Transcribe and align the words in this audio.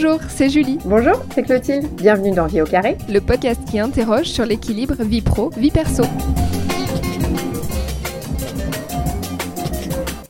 Bonjour, 0.00 0.20
c'est 0.28 0.48
Julie. 0.48 0.78
Bonjour, 0.84 1.20
c'est 1.34 1.42
Clotilde. 1.42 1.88
Bienvenue 1.96 2.30
dans 2.30 2.46
Vie 2.46 2.62
au 2.62 2.64
carré, 2.64 2.96
le 3.08 3.20
podcast 3.20 3.60
qui 3.68 3.80
interroge 3.80 4.26
sur 4.26 4.46
l'équilibre 4.46 4.94
vie 5.02 5.22
pro, 5.22 5.50
vie 5.50 5.72
perso. 5.72 6.04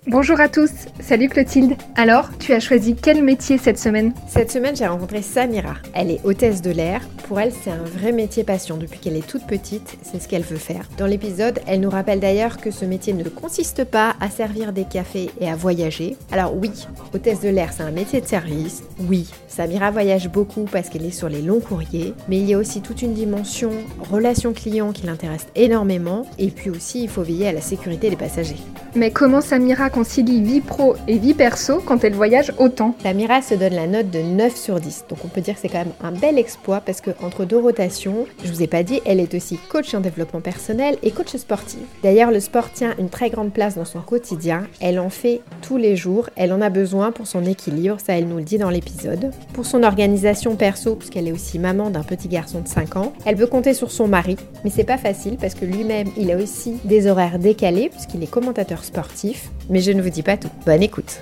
Bonjour 0.06 0.40
à 0.40 0.48
tous, 0.48 0.70
salut 1.08 1.30
Clotilde. 1.30 1.74
Alors, 1.96 2.28
tu 2.38 2.52
as 2.52 2.60
choisi 2.60 2.94
quel 2.94 3.24
métier 3.24 3.56
cette 3.56 3.78
semaine? 3.78 4.12
Cette 4.26 4.50
semaine, 4.50 4.76
j'ai 4.76 4.86
rencontré 4.86 5.22
Samira. 5.22 5.76
Elle 5.94 6.10
est 6.10 6.20
hôtesse 6.22 6.60
de 6.60 6.70
l'air. 6.70 7.00
Pour 7.26 7.40
elle, 7.40 7.50
c'est 7.50 7.70
un 7.70 7.82
vrai 7.82 8.12
métier 8.12 8.44
passion. 8.44 8.76
Depuis 8.76 8.98
qu'elle 8.98 9.16
est 9.16 9.26
toute 9.26 9.46
petite, 9.46 9.96
c'est 10.02 10.20
ce 10.20 10.28
qu'elle 10.28 10.42
veut 10.42 10.58
faire. 10.58 10.86
Dans 10.98 11.06
l'épisode, 11.06 11.60
elle 11.66 11.80
nous 11.80 11.88
rappelle 11.88 12.20
d'ailleurs 12.20 12.58
que 12.58 12.70
ce 12.70 12.84
métier 12.84 13.14
ne 13.14 13.24
consiste 13.24 13.84
pas 13.84 14.16
à 14.20 14.28
servir 14.28 14.74
des 14.74 14.84
cafés 14.84 15.30
et 15.40 15.48
à 15.48 15.56
voyager. 15.56 16.14
Alors 16.30 16.54
oui, 16.54 16.70
hôtesse 17.14 17.40
de 17.40 17.48
l'air, 17.48 17.72
c'est 17.72 17.84
un 17.84 17.90
métier 17.90 18.20
de 18.20 18.26
service. 18.26 18.82
Oui, 19.08 19.30
Samira 19.46 19.90
voyage 19.90 20.28
beaucoup 20.28 20.66
parce 20.70 20.90
qu'elle 20.90 21.06
est 21.06 21.10
sur 21.10 21.30
les 21.30 21.40
longs 21.40 21.60
courriers, 21.60 22.12
mais 22.28 22.38
il 22.38 22.44
y 22.44 22.52
a 22.52 22.58
aussi 22.58 22.82
toute 22.82 23.00
une 23.00 23.14
dimension 23.14 23.70
relation 24.10 24.52
client 24.52 24.92
qui 24.92 25.06
l'intéresse 25.06 25.46
énormément. 25.54 26.26
Et 26.38 26.48
puis 26.48 26.68
aussi, 26.68 27.04
il 27.04 27.08
faut 27.08 27.22
veiller 27.22 27.48
à 27.48 27.52
la 27.52 27.62
sécurité 27.62 28.10
des 28.10 28.16
passagers. 28.16 28.56
Mais 28.94 29.10
comment 29.10 29.40
Samira 29.40 29.88
concilie 29.88 30.42
vie 30.42 30.60
pro 30.60 30.96
et 31.06 31.18
vie 31.18 31.34
perso 31.34 31.80
quand 31.84 32.04
elle 32.04 32.14
voyage 32.14 32.52
autant 32.58 32.94
Samira 33.02 33.42
se 33.42 33.54
donne 33.54 33.74
la 33.74 33.86
note 33.86 34.10
de 34.10 34.20
9 34.20 34.56
sur 34.56 34.80
10. 34.80 35.04
Donc 35.08 35.18
on 35.24 35.28
peut 35.28 35.40
dire 35.40 35.54
que 35.54 35.60
c'est 35.60 35.68
quand 35.68 35.78
même 35.78 35.92
un 36.02 36.12
bel 36.12 36.38
exploit 36.38 36.80
parce 36.80 37.00
que 37.00 37.10
entre 37.22 37.44
deux 37.44 37.58
rotations, 37.58 38.26
je 38.44 38.50
vous 38.50 38.62
ai 38.62 38.66
pas 38.66 38.82
dit, 38.82 39.00
elle 39.04 39.20
est 39.20 39.34
aussi 39.34 39.58
coach 39.68 39.94
en 39.94 40.00
développement 40.00 40.40
personnel 40.40 40.96
et 41.02 41.10
coach 41.10 41.36
sportif. 41.36 41.80
D'ailleurs, 42.02 42.30
le 42.30 42.40
sport 42.40 42.72
tient 42.72 42.94
une 42.98 43.08
très 43.08 43.30
grande 43.30 43.52
place 43.52 43.76
dans 43.76 43.84
son 43.84 44.00
quotidien. 44.00 44.66
Elle 44.80 44.98
en 44.98 45.10
fait 45.10 45.40
tous 45.62 45.76
les 45.76 45.96
jours. 45.96 46.28
Elle 46.36 46.52
en 46.52 46.60
a 46.60 46.70
besoin 46.70 47.12
pour 47.12 47.26
son 47.26 47.44
équilibre, 47.44 47.98
ça 48.04 48.18
elle 48.18 48.26
nous 48.26 48.38
le 48.38 48.42
dit 48.42 48.58
dans 48.58 48.70
l'épisode. 48.70 49.30
Pour 49.52 49.66
son 49.66 49.82
organisation 49.82 50.56
perso, 50.56 50.96
puisqu'elle 50.96 51.28
est 51.28 51.32
aussi 51.32 51.58
maman 51.58 51.90
d'un 51.90 52.02
petit 52.02 52.28
garçon 52.28 52.60
de 52.60 52.68
5 52.68 52.96
ans, 52.96 53.12
elle 53.24 53.36
veut 53.36 53.46
compter 53.46 53.74
sur 53.74 53.90
son 53.90 54.08
mari, 54.08 54.36
mais 54.64 54.70
c'est 54.70 54.84
pas 54.84 54.98
facile 54.98 55.36
parce 55.40 55.54
que 55.54 55.64
lui-même, 55.64 56.08
il 56.16 56.30
a 56.30 56.36
aussi 56.36 56.76
des 56.84 57.06
horaires 57.06 57.38
décalés 57.38 57.88
puisqu'il 57.88 58.22
est 58.22 58.30
commentateur 58.30 58.84
sportif. 58.84 59.50
Mais 59.70 59.80
je 59.80 59.92
ne 59.92 60.00
vous 60.00 60.10
dis 60.10 60.22
pas 60.22 60.36
tout. 60.36 60.48
Bonne 60.64 60.82
écoute. 60.88 61.20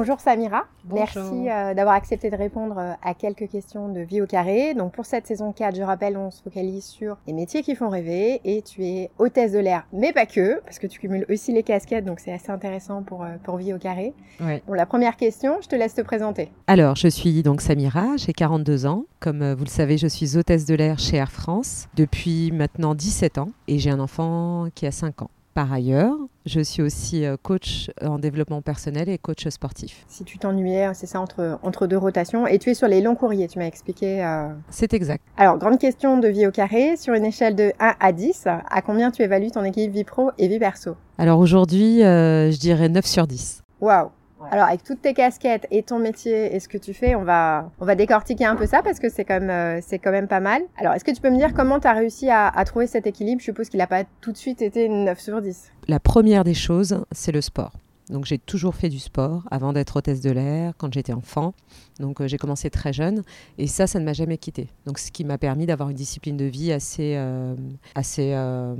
Bonjour 0.00 0.18
Samira, 0.18 0.64
merci 0.90 1.20
euh, 1.20 1.74
d'avoir 1.74 1.94
accepté 1.94 2.30
de 2.30 2.36
répondre 2.36 2.78
euh, 2.78 2.92
à 3.02 3.12
quelques 3.12 3.50
questions 3.50 3.90
de 3.90 4.00
vie 4.00 4.22
au 4.22 4.26
carré. 4.26 4.72
Donc 4.72 4.94
pour 4.94 5.04
cette 5.04 5.26
saison 5.26 5.52
4, 5.52 5.76
je 5.76 5.82
rappelle, 5.82 6.16
on 6.16 6.30
se 6.30 6.40
focalise 6.40 6.86
sur 6.86 7.18
les 7.26 7.34
métiers 7.34 7.60
qui 7.60 7.74
font 7.74 7.90
rêver 7.90 8.40
et 8.46 8.62
tu 8.62 8.82
es 8.82 9.10
hôtesse 9.18 9.52
de 9.52 9.58
l'air, 9.58 9.86
mais 9.92 10.14
pas 10.14 10.24
que, 10.24 10.58
parce 10.62 10.78
que 10.78 10.86
tu 10.86 11.00
cumules 11.00 11.26
aussi 11.28 11.52
les 11.52 11.62
casquettes, 11.62 12.06
donc 12.06 12.18
c'est 12.20 12.32
assez 12.32 12.50
intéressant 12.50 13.02
pour, 13.02 13.24
euh, 13.24 13.36
pour 13.44 13.58
vie 13.58 13.74
au 13.74 13.78
carré. 13.78 14.14
Bon, 14.40 14.72
la 14.72 14.86
première 14.86 15.18
question, 15.18 15.58
je 15.60 15.68
te 15.68 15.76
laisse 15.76 15.92
te 15.92 16.00
présenter. 16.00 16.50
Alors, 16.66 16.96
je 16.96 17.08
suis 17.08 17.42
donc 17.42 17.60
Samira, 17.60 18.16
j'ai 18.16 18.32
42 18.32 18.86
ans. 18.86 19.04
Comme 19.18 19.52
vous 19.52 19.64
le 19.64 19.70
savez, 19.70 19.98
je 19.98 20.06
suis 20.06 20.38
hôtesse 20.38 20.64
de 20.64 20.76
l'air 20.76 20.98
chez 20.98 21.18
Air 21.18 21.30
France 21.30 21.88
depuis 21.94 22.52
maintenant 22.52 22.94
17 22.94 23.36
ans 23.36 23.50
et 23.68 23.78
j'ai 23.78 23.90
un 23.90 24.00
enfant 24.00 24.68
qui 24.74 24.86
a 24.86 24.92
5 24.92 25.20
ans. 25.20 25.30
Par 25.60 25.74
ailleurs, 25.74 26.16
je 26.46 26.58
suis 26.58 26.80
aussi 26.80 27.26
euh, 27.26 27.36
coach 27.36 27.90
en 28.00 28.18
développement 28.18 28.62
personnel 28.62 29.10
et 29.10 29.18
coach 29.18 29.46
sportif. 29.48 30.06
Si 30.08 30.24
tu 30.24 30.38
t'ennuyais, 30.38 30.88
c'est 30.94 31.04
ça, 31.04 31.20
entre, 31.20 31.58
entre 31.62 31.86
deux 31.86 31.98
rotations. 31.98 32.46
Et 32.46 32.58
tu 32.58 32.70
es 32.70 32.74
sur 32.74 32.88
les 32.88 33.02
longs 33.02 33.14
courriers, 33.14 33.46
tu 33.46 33.58
m'as 33.58 33.66
expliqué. 33.66 34.24
Euh. 34.24 34.48
C'est 34.70 34.94
exact. 34.94 35.22
Alors, 35.36 35.58
grande 35.58 35.78
question 35.78 36.16
de 36.16 36.28
vie 36.28 36.46
au 36.46 36.50
carré. 36.50 36.96
Sur 36.96 37.12
une 37.12 37.26
échelle 37.26 37.56
de 37.56 37.74
1 37.78 37.94
à 38.00 38.12
10, 38.12 38.46
à 38.46 38.80
combien 38.80 39.10
tu 39.10 39.20
évalues 39.20 39.50
ton 39.50 39.62
équilibre 39.62 39.92
vie 39.92 40.04
pro 40.04 40.30
et 40.38 40.48
vie 40.48 40.58
perso? 40.58 40.96
Alors 41.18 41.38
aujourd'hui, 41.38 42.02
euh, 42.02 42.50
je 42.50 42.58
dirais 42.58 42.88
9 42.88 43.04
sur 43.04 43.26
10. 43.26 43.62
Waouh 43.82 44.08
alors 44.50 44.66
avec 44.66 44.82
toutes 44.82 45.02
tes 45.02 45.14
casquettes 45.14 45.66
et 45.70 45.82
ton 45.82 45.98
métier 45.98 46.54
et 46.54 46.60
ce 46.60 46.68
que 46.68 46.78
tu 46.78 46.94
fais, 46.94 47.14
on 47.14 47.24
va 47.24 47.70
on 47.80 47.84
va 47.84 47.94
décortiquer 47.94 48.44
un 48.46 48.56
peu 48.56 48.66
ça 48.66 48.82
parce 48.82 48.98
que 48.98 49.08
c'est 49.08 49.24
quand 49.24 49.40
même 49.40 49.50
euh, 49.50 49.80
c'est 49.82 49.98
quand 49.98 50.12
même 50.12 50.28
pas 50.28 50.40
mal. 50.40 50.62
Alors 50.78 50.94
est-ce 50.94 51.04
que 51.04 51.10
tu 51.10 51.20
peux 51.20 51.30
me 51.30 51.36
dire 51.36 51.54
comment 51.54 51.80
tu 51.80 51.86
as 51.86 51.92
réussi 51.92 52.30
à, 52.30 52.48
à, 52.48 52.64
trouver 52.64 52.86
cet 52.86 53.06
équilibre? 53.06 53.40
Je 53.40 53.46
suppose 53.46 53.68
qu'il 53.68 53.78
n'a 53.78 53.86
pas 53.86 54.04
tout 54.20 54.32
de 54.32 54.36
suite 54.36 54.62
été 54.62 54.88
9 54.88 55.18
sur 55.18 55.40
10. 55.40 55.72
La 55.88 56.00
première 56.00 56.44
des 56.44 56.54
choses, 56.54 57.04
c'est 57.12 57.32
le 57.32 57.40
sport. 57.40 57.72
Donc 58.10 58.24
j'ai 58.24 58.38
toujours 58.38 58.74
fait 58.74 58.88
du 58.88 58.98
sport 58.98 59.44
avant 59.50 59.72
d'être 59.72 59.96
hôtesse 59.96 60.20
de 60.20 60.30
l'air, 60.30 60.72
quand 60.76 60.92
j'étais 60.92 61.12
enfant. 61.12 61.54
Donc 62.00 62.20
euh, 62.20 62.26
j'ai 62.26 62.38
commencé 62.38 62.70
très 62.70 62.92
jeune 62.92 63.22
et 63.58 63.66
ça, 63.66 63.86
ça 63.86 64.00
ne 64.00 64.04
m'a 64.04 64.12
jamais 64.12 64.38
quitté. 64.38 64.68
Donc 64.86 64.98
ce 64.98 65.10
qui 65.10 65.24
m'a 65.24 65.38
permis 65.38 65.66
d'avoir 65.66 65.90
une 65.90 65.96
discipline 65.96 66.36
de 66.36 66.46
vie 66.46 66.72
assez, 66.72 67.14
euh, 67.16 67.54
assez 67.94 68.32
euh, 68.34 68.74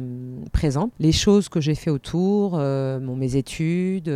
présente. 0.52 0.90
Les 0.98 1.12
choses 1.12 1.48
que 1.48 1.60
j'ai 1.60 1.74
fait 1.74 1.90
autour, 1.90 2.58
mes 2.58 3.36
études, 3.36 4.08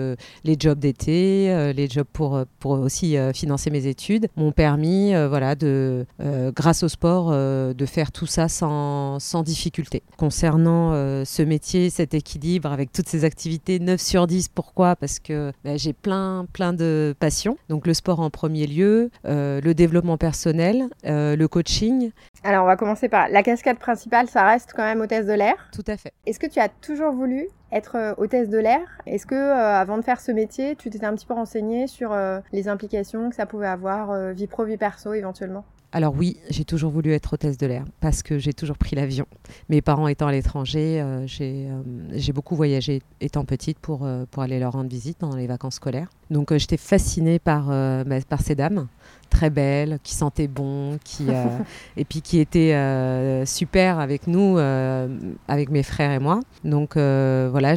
les 0.45 0.57
jobs 0.59 0.79
d'été, 0.79 1.73
les 1.75 1.89
jobs 1.89 2.07
pour, 2.13 2.43
pour 2.59 2.73
aussi 2.73 3.17
financer 3.35 3.71
mes 3.71 3.87
études, 3.87 4.29
m'ont 4.37 4.53
permis, 4.53 5.13
voilà, 5.29 5.55
de, 5.55 6.07
grâce 6.55 6.83
au 6.83 6.89
sport, 6.89 7.31
de 7.31 7.87
faire 7.87 8.13
tout 8.13 8.27
ça 8.27 8.49
sans, 8.49 9.19
sans 9.19 9.43
difficulté. 9.43 10.03
Concernant 10.17 10.93
ce 11.25 11.43
métier, 11.43 11.91
cet 11.91 12.15
équilibre 12.15 12.73
avec 12.73 12.93
toutes 12.93 13.09
ces 13.09 13.25
activités, 13.25 13.79
9 13.79 14.01
sur 14.01 14.27
10, 14.27 14.49
pourquoi? 14.49 14.97
Parce 14.97 15.19
que 15.19 15.53
bah, 15.65 15.77
j'ai 15.77 15.93
plein, 15.93 16.47
plein 16.53 16.73
de 16.73 17.15
passions. 17.19 17.59
Donc 17.69 17.87
le 17.87 17.95
sport 17.95 18.21
en 18.21 18.31
premier 18.31 18.67
lieu, 18.67 18.94
euh, 19.25 19.61
le 19.61 19.75
développement 19.75 20.17
personnel, 20.17 20.89
euh, 21.07 21.37
le 21.37 21.49
coaching. 21.49 22.11
Alors 22.43 22.65
on 22.65 22.67
va 22.67 22.77
commencer 22.77 23.09
par 23.09 23.29
la 23.29 23.43
cascade 23.43 23.79
principale, 23.79 24.29
ça 24.29 24.47
reste 24.47 24.73
quand 24.75 24.83
même 24.83 25.01
hôtesse 25.01 25.27
de 25.27 25.33
l'air. 25.33 25.55
Tout 25.73 25.85
à 25.87 25.97
fait. 25.97 26.13
Est-ce 26.27 26.39
que 26.39 26.47
tu 26.47 26.61
as 26.61 26.69
toujours 26.69 27.13
voulu 27.13 27.49
être 27.73 27.97
euh, 27.97 28.15
hôtesse 28.19 28.49
de 28.49 28.59
l'air? 28.59 28.81
Est-ce 29.07 29.27
que 29.27 29.35
avant 29.35 29.99
de 29.99 30.03
faire 30.03 30.21
ce 30.21 30.33
métier, 30.33 30.77
tu 30.77 30.91
t'étais 30.91 31.07
un 31.07 31.15
petit 31.15 31.27
peu 31.27 31.35
renseignée 31.35 31.87
sur 31.87 32.17
les 32.53 32.69
implications 32.69 33.31
que 33.31 33.37
ça 33.37 33.47
pouvait 33.47 33.67
avoir 33.67 34.33
vie 34.33 34.47
pro, 34.47 34.65
vie 34.65 34.77
perso 34.77 35.13
éventuellement? 35.13 35.65
Alors 35.95 36.13
oui, 36.19 36.39
j'ai 36.51 36.65
toujours 36.65 36.91
voulu 36.91 37.13
être 37.13 37.35
hôtesse 37.35 37.57
de 37.57 37.69
l'air 37.69 37.85
parce 38.01 38.25
que 38.25 38.37
j'ai 38.37 38.53
toujours 38.53 38.77
pris 38.77 38.97
l'avion. 38.97 39.27
Mes 39.69 39.81
parents 39.81 40.09
étant 40.09 40.27
à 40.27 40.33
l'étranger, 40.33 41.01
euh, 41.01 41.25
euh, 41.41 41.83
j'ai 42.11 42.33
beaucoup 42.33 42.57
voyagé 42.57 43.01
étant 43.21 43.45
petite 43.45 43.79
pour, 43.79 44.01
euh, 44.03 44.25
pour 44.29 44.43
aller 44.43 44.59
leur 44.59 44.73
rendre 44.73 44.91
visite 44.91 45.19
pendant 45.19 45.37
les 45.37 45.47
vacances 45.47 45.77
scolaires. 45.77 46.11
Donc 46.31 46.53
j'étais 46.57 46.79
fascinée 46.79 47.39
par, 47.39 47.67
bah, 47.69 48.17
par 48.29 48.41
ces 48.41 48.57
dames 48.57 48.89
très 49.31 49.51
belles, 49.51 50.01
qui 50.03 50.15
sentaient 50.15 50.49
bon, 50.49 50.99
qui, 51.05 51.27
et 51.97 52.05
puis 52.05 52.23
qui 52.23 52.41
étaient 52.41 53.45
super 53.47 54.01
avec 54.01 54.27
nous, 54.27 54.59
avec 54.59 55.71
mes 55.71 55.85
frères 55.85 56.11
et 56.11 56.19
moi. 56.19 56.41
Donc 56.65 56.97
voilà, 56.97 57.77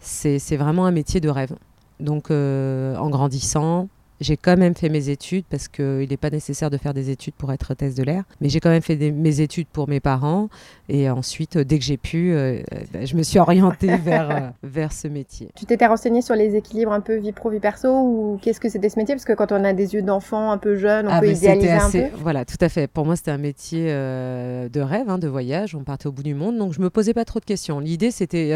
c'est 0.00 0.56
vraiment 0.56 0.86
un 0.86 0.90
métier 0.90 1.20
de 1.20 1.28
rêve. 1.28 1.54
Donc 2.00 2.32
en 2.32 3.08
grandissant, 3.08 3.88
j'ai 4.20 4.36
quand 4.36 4.56
même 4.56 4.74
fait 4.74 4.90
mes 4.90 5.08
études 5.08 5.44
parce 5.48 5.68
qu'il 5.68 6.06
n'est 6.08 6.16
pas 6.16 6.30
nécessaire 6.30 6.70
de 6.70 6.76
faire 6.76 6.92
des 6.92 7.10
études 7.10 7.34
pour 7.34 7.52
être 7.52 7.72
hôtesse 7.72 7.94
de 7.94 8.02
l'air. 8.02 8.24
Mais 8.40 8.50
j'ai 8.50 8.60
quand 8.60 8.68
même 8.68 8.82
fait 8.82 8.96
mes 8.96 9.40
études 9.40 9.66
pour 9.66 9.88
mes 9.88 10.00
parents. 10.00 10.48
Et 10.88 11.08
ensuite, 11.08 11.56
dès 11.56 11.78
que 11.78 11.84
j'ai 11.84 11.96
pu, 11.96 12.32
euh, 12.32 12.60
bah, 12.92 13.04
je 13.04 13.16
me 13.16 13.22
suis 13.22 13.38
orientée 13.38 13.96
vers, 14.04 14.30
euh, 14.30 14.48
vers 14.62 14.92
ce 14.92 15.08
métier. 15.08 15.48
Tu 15.56 15.64
t'étais 15.64 15.86
renseignée 15.86 16.20
sur 16.20 16.34
les 16.34 16.54
équilibres 16.54 16.92
un 16.92 17.00
peu 17.00 17.16
vie 17.16 17.32
pro, 17.32 17.48
vie 17.48 17.60
perso 17.60 17.88
ou 17.88 18.38
qu'est-ce 18.42 18.60
que 18.60 18.68
c'était 18.68 18.90
ce 18.90 18.98
métier? 18.98 19.14
Parce 19.14 19.24
que 19.24 19.32
quand 19.32 19.52
on 19.52 19.64
a 19.64 19.72
des 19.72 19.94
yeux 19.94 20.02
d'enfant 20.02 20.50
un 20.50 20.58
peu 20.58 20.76
jeune, 20.76 21.06
on 21.06 21.10
ah, 21.12 21.20
peut 21.20 21.30
idéaliser 21.30 21.70
un 21.70 21.90
peu. 21.90 22.04
Voilà, 22.18 22.44
tout 22.44 22.58
à 22.60 22.68
fait. 22.68 22.88
Pour 22.88 23.06
moi, 23.06 23.16
c'était 23.16 23.30
un 23.30 23.38
métier 23.38 23.86
euh, 23.88 24.68
de 24.68 24.80
rêve, 24.80 25.08
hein, 25.08 25.18
de 25.18 25.28
voyage. 25.28 25.74
On 25.74 25.84
partait 25.84 26.08
au 26.08 26.12
bout 26.12 26.22
du 26.22 26.34
monde. 26.34 26.58
Donc, 26.58 26.74
je 26.74 26.80
me 26.80 26.90
posais 26.90 27.14
pas 27.14 27.24
trop 27.24 27.40
de 27.40 27.44
questions. 27.46 27.80
L'idée, 27.80 28.10
c'était, 28.10 28.50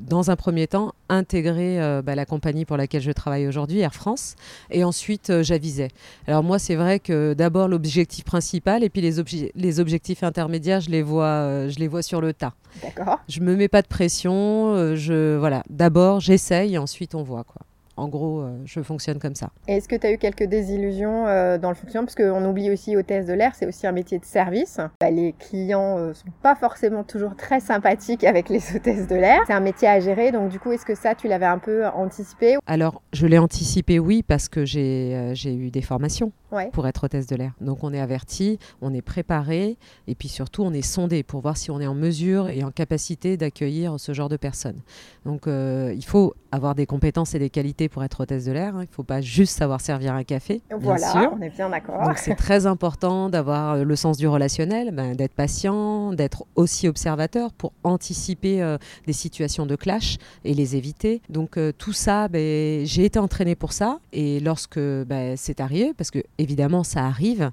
dans 0.00 0.30
un 0.30 0.36
premier 0.36 0.66
temps, 0.66 0.92
intégrer 1.08 2.00
bah, 2.02 2.14
la 2.16 2.26
compagnie 2.26 2.64
pour 2.64 2.76
laquelle 2.76 3.02
je 3.02 3.12
travaille 3.12 3.46
aujourd'hui, 3.46 3.80
Air 3.80 3.94
France. 3.94 4.34
Et 4.70 4.84
ensuite 4.88 5.30
euh, 5.30 5.42
j'avisais. 5.42 5.88
Alors 6.26 6.42
moi 6.42 6.58
c'est 6.58 6.74
vrai 6.74 6.98
que 6.98 7.34
d'abord 7.34 7.68
l'objectif 7.68 8.24
principal 8.24 8.82
et 8.82 8.88
puis 8.88 9.00
les, 9.00 9.52
les 9.54 9.80
objectifs 9.80 10.22
intermédiaires 10.22 10.80
je 10.80 10.90
les 10.90 11.02
vois, 11.02 11.26
euh, 11.26 11.68
je 11.68 11.78
les 11.78 11.88
vois 11.88 12.02
sur 12.02 12.20
le 12.20 12.32
tas. 12.32 12.54
D'accord. 12.82 13.20
Je 13.28 13.40
me 13.40 13.54
mets 13.54 13.68
pas 13.68 13.82
de 13.82 13.86
pression, 13.86 14.74
euh, 14.74 14.96
je 14.96 15.36
voilà, 15.36 15.62
d'abord 15.70 16.20
j'essaye 16.20 16.76
ensuite 16.78 17.14
on 17.14 17.22
voit 17.22 17.44
quoi 17.44 17.62
en 17.98 18.08
gros, 18.08 18.40
euh, 18.40 18.56
je 18.64 18.80
fonctionne 18.80 19.18
comme 19.18 19.34
ça. 19.34 19.50
Est-ce 19.66 19.88
que 19.88 19.96
tu 19.96 20.06
as 20.06 20.12
eu 20.12 20.18
quelques 20.18 20.44
désillusions 20.44 21.26
euh, 21.26 21.58
dans 21.58 21.68
le 21.68 21.74
fonctionnement? 21.74 22.06
Parce 22.06 22.14
qu'on 22.14 22.44
oublie 22.48 22.70
aussi 22.70 22.96
hôtesse 22.96 23.26
de 23.26 23.32
l'air, 23.32 23.54
c'est 23.54 23.66
aussi 23.66 23.86
un 23.86 23.92
métier 23.92 24.18
de 24.18 24.24
service. 24.24 24.78
Bah, 25.00 25.10
les 25.10 25.34
clients 25.38 25.98
ne 25.98 26.02
euh, 26.10 26.14
sont 26.14 26.28
pas 26.42 26.54
forcément 26.54 27.02
toujours 27.02 27.34
très 27.36 27.60
sympathiques 27.60 28.24
avec 28.24 28.48
les 28.48 28.60
hôtesses 28.76 29.08
de 29.08 29.16
l'air. 29.16 29.40
C'est 29.46 29.52
un 29.52 29.60
métier 29.60 29.88
à 29.88 30.00
gérer, 30.00 30.30
donc 30.30 30.50
du 30.50 30.60
coup, 30.60 30.72
est-ce 30.72 30.86
que 30.86 30.94
ça, 30.94 31.14
tu 31.14 31.28
l'avais 31.28 31.46
un 31.46 31.58
peu 31.58 31.86
anticipé? 31.86 32.56
Alors, 32.66 33.02
je 33.12 33.26
l'ai 33.26 33.38
anticipé, 33.38 33.98
oui, 33.98 34.22
parce 34.22 34.48
que 34.48 34.64
j'ai 34.64 35.34
eu 35.44 35.70
des 35.70 35.82
formations. 35.82 36.32
Pour 36.72 36.86
être 36.86 37.04
hôtesse 37.04 37.26
de 37.26 37.36
l'air. 37.36 37.52
Donc 37.60 37.84
on 37.84 37.92
est 37.92 38.00
averti, 38.00 38.58
on 38.80 38.94
est 38.94 39.02
préparé 39.02 39.76
et 40.06 40.14
puis 40.14 40.28
surtout 40.28 40.62
on 40.62 40.72
est 40.72 40.82
sondé 40.82 41.22
pour 41.22 41.40
voir 41.40 41.56
si 41.56 41.70
on 41.70 41.80
est 41.80 41.86
en 41.86 41.94
mesure 41.94 42.48
et 42.48 42.64
en 42.64 42.70
capacité 42.70 43.36
d'accueillir 43.36 43.98
ce 43.98 44.12
genre 44.12 44.28
de 44.28 44.36
personnes. 44.36 44.80
Donc 45.24 45.46
euh, 45.46 45.92
il 45.94 46.04
faut 46.04 46.34
avoir 46.52 46.74
des 46.74 46.86
compétences 46.86 47.34
et 47.34 47.38
des 47.38 47.50
qualités 47.50 47.88
pour 47.88 48.02
être 48.04 48.20
hôtesse 48.20 48.46
de 48.46 48.52
l'air. 48.52 48.74
Hein. 48.76 48.84
Il 48.84 48.88
ne 48.90 48.94
faut 48.94 49.02
pas 49.02 49.20
juste 49.20 49.56
savoir 49.56 49.80
servir 49.80 50.14
un 50.14 50.24
café. 50.24 50.62
Voilà, 50.70 51.32
on 51.36 51.42
est 51.42 51.50
bien 51.50 51.68
d'accord. 51.68 52.02
Donc 52.02 52.18
c'est 52.18 52.34
très 52.34 52.66
important 52.66 53.28
d'avoir 53.28 53.84
le 53.84 53.96
sens 53.96 54.16
du 54.16 54.26
relationnel, 54.26 54.92
ben, 54.92 55.14
d'être 55.14 55.34
patient, 55.34 56.12
d'être 56.12 56.44
aussi 56.54 56.88
observateur 56.88 57.52
pour 57.52 57.72
anticiper 57.84 58.62
euh, 58.62 58.78
des 59.06 59.12
situations 59.12 59.66
de 59.66 59.76
clash 59.76 60.18
et 60.44 60.54
les 60.54 60.76
éviter. 60.76 61.20
Donc 61.28 61.56
euh, 61.56 61.72
tout 61.76 61.92
ça, 61.92 62.28
ben, 62.28 62.86
j'ai 62.86 63.04
été 63.04 63.18
entraînée 63.18 63.56
pour 63.56 63.72
ça 63.72 63.98
et 64.12 64.40
lorsque 64.40 64.78
ben, 64.78 65.36
c'est 65.36 65.60
arrivé, 65.60 65.92
parce 65.96 66.10
que 66.10 66.20
évidemment, 66.38 66.84
ça 66.84 67.04
arrive, 67.04 67.50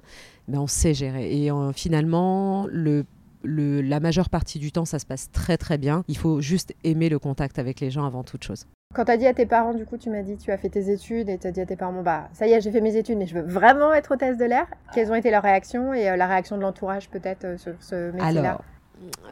mais 0.48 0.58
on 0.58 0.66
sait 0.66 0.94
gérer. 0.94 1.36
Et 1.36 1.50
euh, 1.50 1.72
finalement, 1.72 2.66
le 2.70 3.04
la 3.48 4.00
majeure 4.00 4.28
partie 4.28 4.58
du 4.58 4.72
temps, 4.72 4.84
ça 4.84 4.98
se 4.98 5.06
passe 5.06 5.30
très 5.30 5.56
très 5.56 5.78
bien. 5.78 6.02
Il 6.08 6.16
faut 6.16 6.40
juste 6.40 6.74
aimer 6.84 7.08
le 7.08 7.18
contact 7.18 7.58
avec 7.58 7.80
les 7.80 7.90
gens 7.90 8.04
avant 8.04 8.24
toute 8.24 8.44
chose. 8.44 8.66
Quand 8.94 9.04
tu 9.04 9.10
as 9.12 9.16
dit 9.16 9.26
à 9.26 9.34
tes 9.34 9.46
parents, 9.46 9.74
du 9.74 9.84
coup, 9.84 9.98
tu 9.98 10.10
m'as 10.10 10.22
dit 10.22 10.36
tu 10.36 10.50
as 10.50 10.58
fait 10.58 10.68
tes 10.68 10.90
études 10.90 11.28
et 11.28 11.38
tu 11.38 11.46
as 11.46 11.50
dit 11.50 11.60
à 11.60 11.66
tes 11.66 11.76
parents, 11.76 12.02
bah 12.02 12.28
ça 12.32 12.46
y 12.46 12.52
est, 12.52 12.60
j'ai 12.60 12.70
fait 12.70 12.80
mes 12.80 12.96
études, 12.96 13.18
mais 13.18 13.26
je 13.26 13.34
veux 13.34 13.42
vraiment 13.42 13.92
être 13.92 14.14
hôtesse 14.14 14.38
de 14.38 14.44
l'air. 14.44 14.66
Quelles 14.94 15.10
ont 15.10 15.14
été 15.14 15.30
leurs 15.30 15.42
réactions 15.42 15.92
et 15.92 16.08
euh, 16.08 16.16
la 16.16 16.26
réaction 16.26 16.56
de 16.56 16.62
l'entourage 16.62 17.10
peut-être 17.10 17.44
euh, 17.44 17.58
sur 17.58 17.74
ce 17.80 18.12
métier-là? 18.12 18.60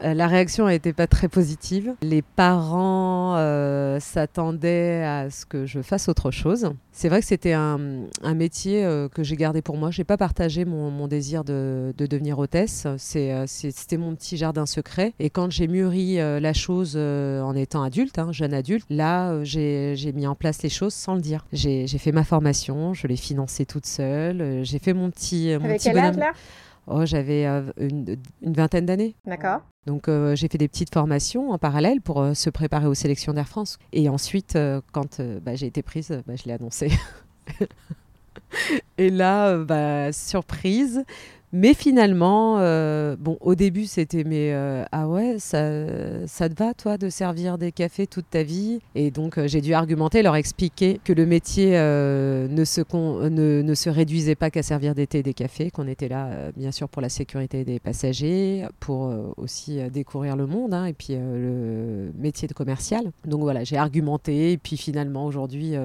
La 0.01 0.27
réaction 0.27 0.67
n'était 0.67 0.93
pas 0.93 1.07
très 1.07 1.27
positive. 1.27 1.95
Les 2.01 2.21
parents 2.21 3.35
euh, 3.37 3.99
s'attendaient 3.99 5.03
à 5.03 5.29
ce 5.29 5.45
que 5.45 5.65
je 5.65 5.81
fasse 5.81 6.09
autre 6.09 6.31
chose. 6.31 6.73
C'est 6.91 7.09
vrai 7.09 7.21
que 7.21 7.25
c'était 7.25 7.53
un, 7.53 7.79
métier 8.35 8.85
euh, 8.85 9.09
que 9.09 9.23
j'ai 9.23 9.35
gardé 9.35 9.61
pour 9.61 9.77
moi. 9.77 9.91
Je 9.91 10.01
n'ai 10.01 10.05
pas 10.05 10.17
partagé 10.17 10.65
mon, 10.65 11.07
désir 11.07 11.43
de, 11.43 11.93
devenir 11.97 12.39
hôtesse. 12.39 12.87
C'était 12.97 13.97
mon 13.97 14.15
petit 14.15 14.37
jardin 14.37 14.65
secret. 14.65 15.13
Et 15.19 15.29
quand 15.29 15.51
j'ai 15.51 15.67
mûri 15.67 16.17
la 16.17 16.53
chose 16.53 16.97
en 16.97 17.55
étant 17.55 17.83
adulte, 17.83 18.19
hein, 18.19 18.31
jeune 18.31 18.53
adulte, 18.53 18.85
là, 18.89 19.43
j'ai 19.43 20.13
mis 20.13 20.27
en 20.27 20.35
place 20.35 20.61
les 20.61 20.69
choses 20.69 20.93
sans 20.93 21.15
le 21.15 21.21
dire. 21.21 21.45
J'ai 21.51 21.87
fait 21.87 22.11
ma 22.11 22.23
formation, 22.23 22.93
je 22.93 23.07
l'ai 23.07 23.17
financée 23.17 23.65
toute 23.65 23.85
seule. 23.85 24.63
J'ai 24.63 24.79
fait 24.79 24.93
mon 24.93 25.09
petit, 25.09 25.55
mon 25.57 25.65
Avec 25.65 25.77
petit 25.77 25.89
quel 25.89 25.97
âge 25.99 26.17
là? 26.17 26.31
Oh, 26.87 27.05
j'avais 27.05 27.45
euh, 27.45 27.63
une, 27.77 28.17
vingtaine 28.41 28.85
d'années. 28.85 29.15
D'accord. 29.25 29.61
Donc 29.85 30.07
euh, 30.07 30.35
j'ai 30.35 30.47
fait 30.47 30.57
des 30.57 30.67
petites 30.67 30.93
formations 30.93 31.51
en 31.51 31.57
parallèle 31.57 32.01
pour 32.01 32.21
euh, 32.21 32.33
se 32.33 32.49
préparer 32.49 32.85
aux 32.85 32.93
sélections 32.93 33.33
d'Air 33.33 33.47
France. 33.47 33.79
Et 33.91 34.07
ensuite, 34.09 34.57
quand 34.91 35.21
bah, 35.41 35.55
j'ai 35.55 35.67
été 35.67 35.81
prise, 35.81 36.21
bah, 36.27 36.35
je 36.35 36.43
l'ai 36.45 36.53
annoncé. 36.53 36.91
Et 38.97 39.09
là, 39.09 39.57
bah, 39.57 40.11
surprise, 40.11 41.03
mais 41.55 41.73
finalement, 41.73 42.57
euh, 42.59 43.15
bon, 43.17 43.37
au 43.39 43.55
début, 43.55 43.85
c'était 43.85 44.25
mais 44.25 44.51
euh, 44.51 44.83
ah 44.91 45.07
ouais, 45.07 45.37
ça, 45.39 45.57
te 45.57 46.53
va 46.59 46.73
toi 46.73 46.97
de 46.97 47.07
servir 47.09 47.57
des 47.57 47.71
cafés 47.71 48.07
toute 48.07 48.29
ta 48.29 48.43
vie? 48.43 48.79
Et 48.93 49.09
donc 49.09 49.37
euh, 49.37 49.47
j'ai 49.47 49.61
dû 49.61 49.73
argumenter, 49.73 50.21
leur 50.21 50.35
expliquer 50.35 50.99
que 51.05 51.13
le 51.13 51.25
métier 51.25 51.71
ne, 51.71 52.63
se 52.65 52.81
ne, 53.29 53.73
se 53.73 53.89
réduisait 53.89 54.35
pas 54.35 54.49
qu'à 54.49 54.63
servir 54.63 54.95
des 54.95 55.07
thés 55.07 55.19
et 55.19 55.23
des 55.23 55.33
cafés, 55.33 55.71
qu'on 55.71 55.87
était 55.87 56.09
là 56.09 56.51
bien 56.57 56.71
sûr 56.71 56.89
pour 56.89 57.01
la 57.01 57.07
sécurité 57.07 57.63
des 57.63 57.79
passagers, 57.79 58.67
pour 58.81 59.13
aussi 59.37 59.79
découvrir 59.89 60.35
le 60.35 60.47
monde 60.47 60.73
hein, 60.73 60.85
et 60.85 60.93
puis 60.93 61.15
le 61.15 62.11
métier 62.17 62.49
de 62.49 62.53
commercial. 62.53 63.13
Donc 63.25 63.39
voilà, 63.39 63.63
j'ai 63.63 63.77
argumenté 63.77 64.51
et 64.51 64.57
puis 64.57 64.75
finalement 64.75 65.25
aujourd'hui, 65.25 65.75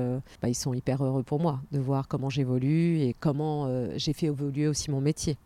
bah, 0.42 0.48
ils 0.48 0.54
sont 0.56 0.74
hyper 0.74 1.04
heureux 1.04 1.22
pour 1.22 1.38
moi 1.38 1.60
de 1.70 1.78
voir 1.78 2.08
comment 2.08 2.28
j'évolue 2.28 2.98
et 2.98 3.14
comment 3.20 3.68
j'ai 3.96 4.12
fait 4.12 4.26
évoluer 4.26 4.66
aussi 4.66 4.90
mon 4.90 5.00
métier 5.00 5.36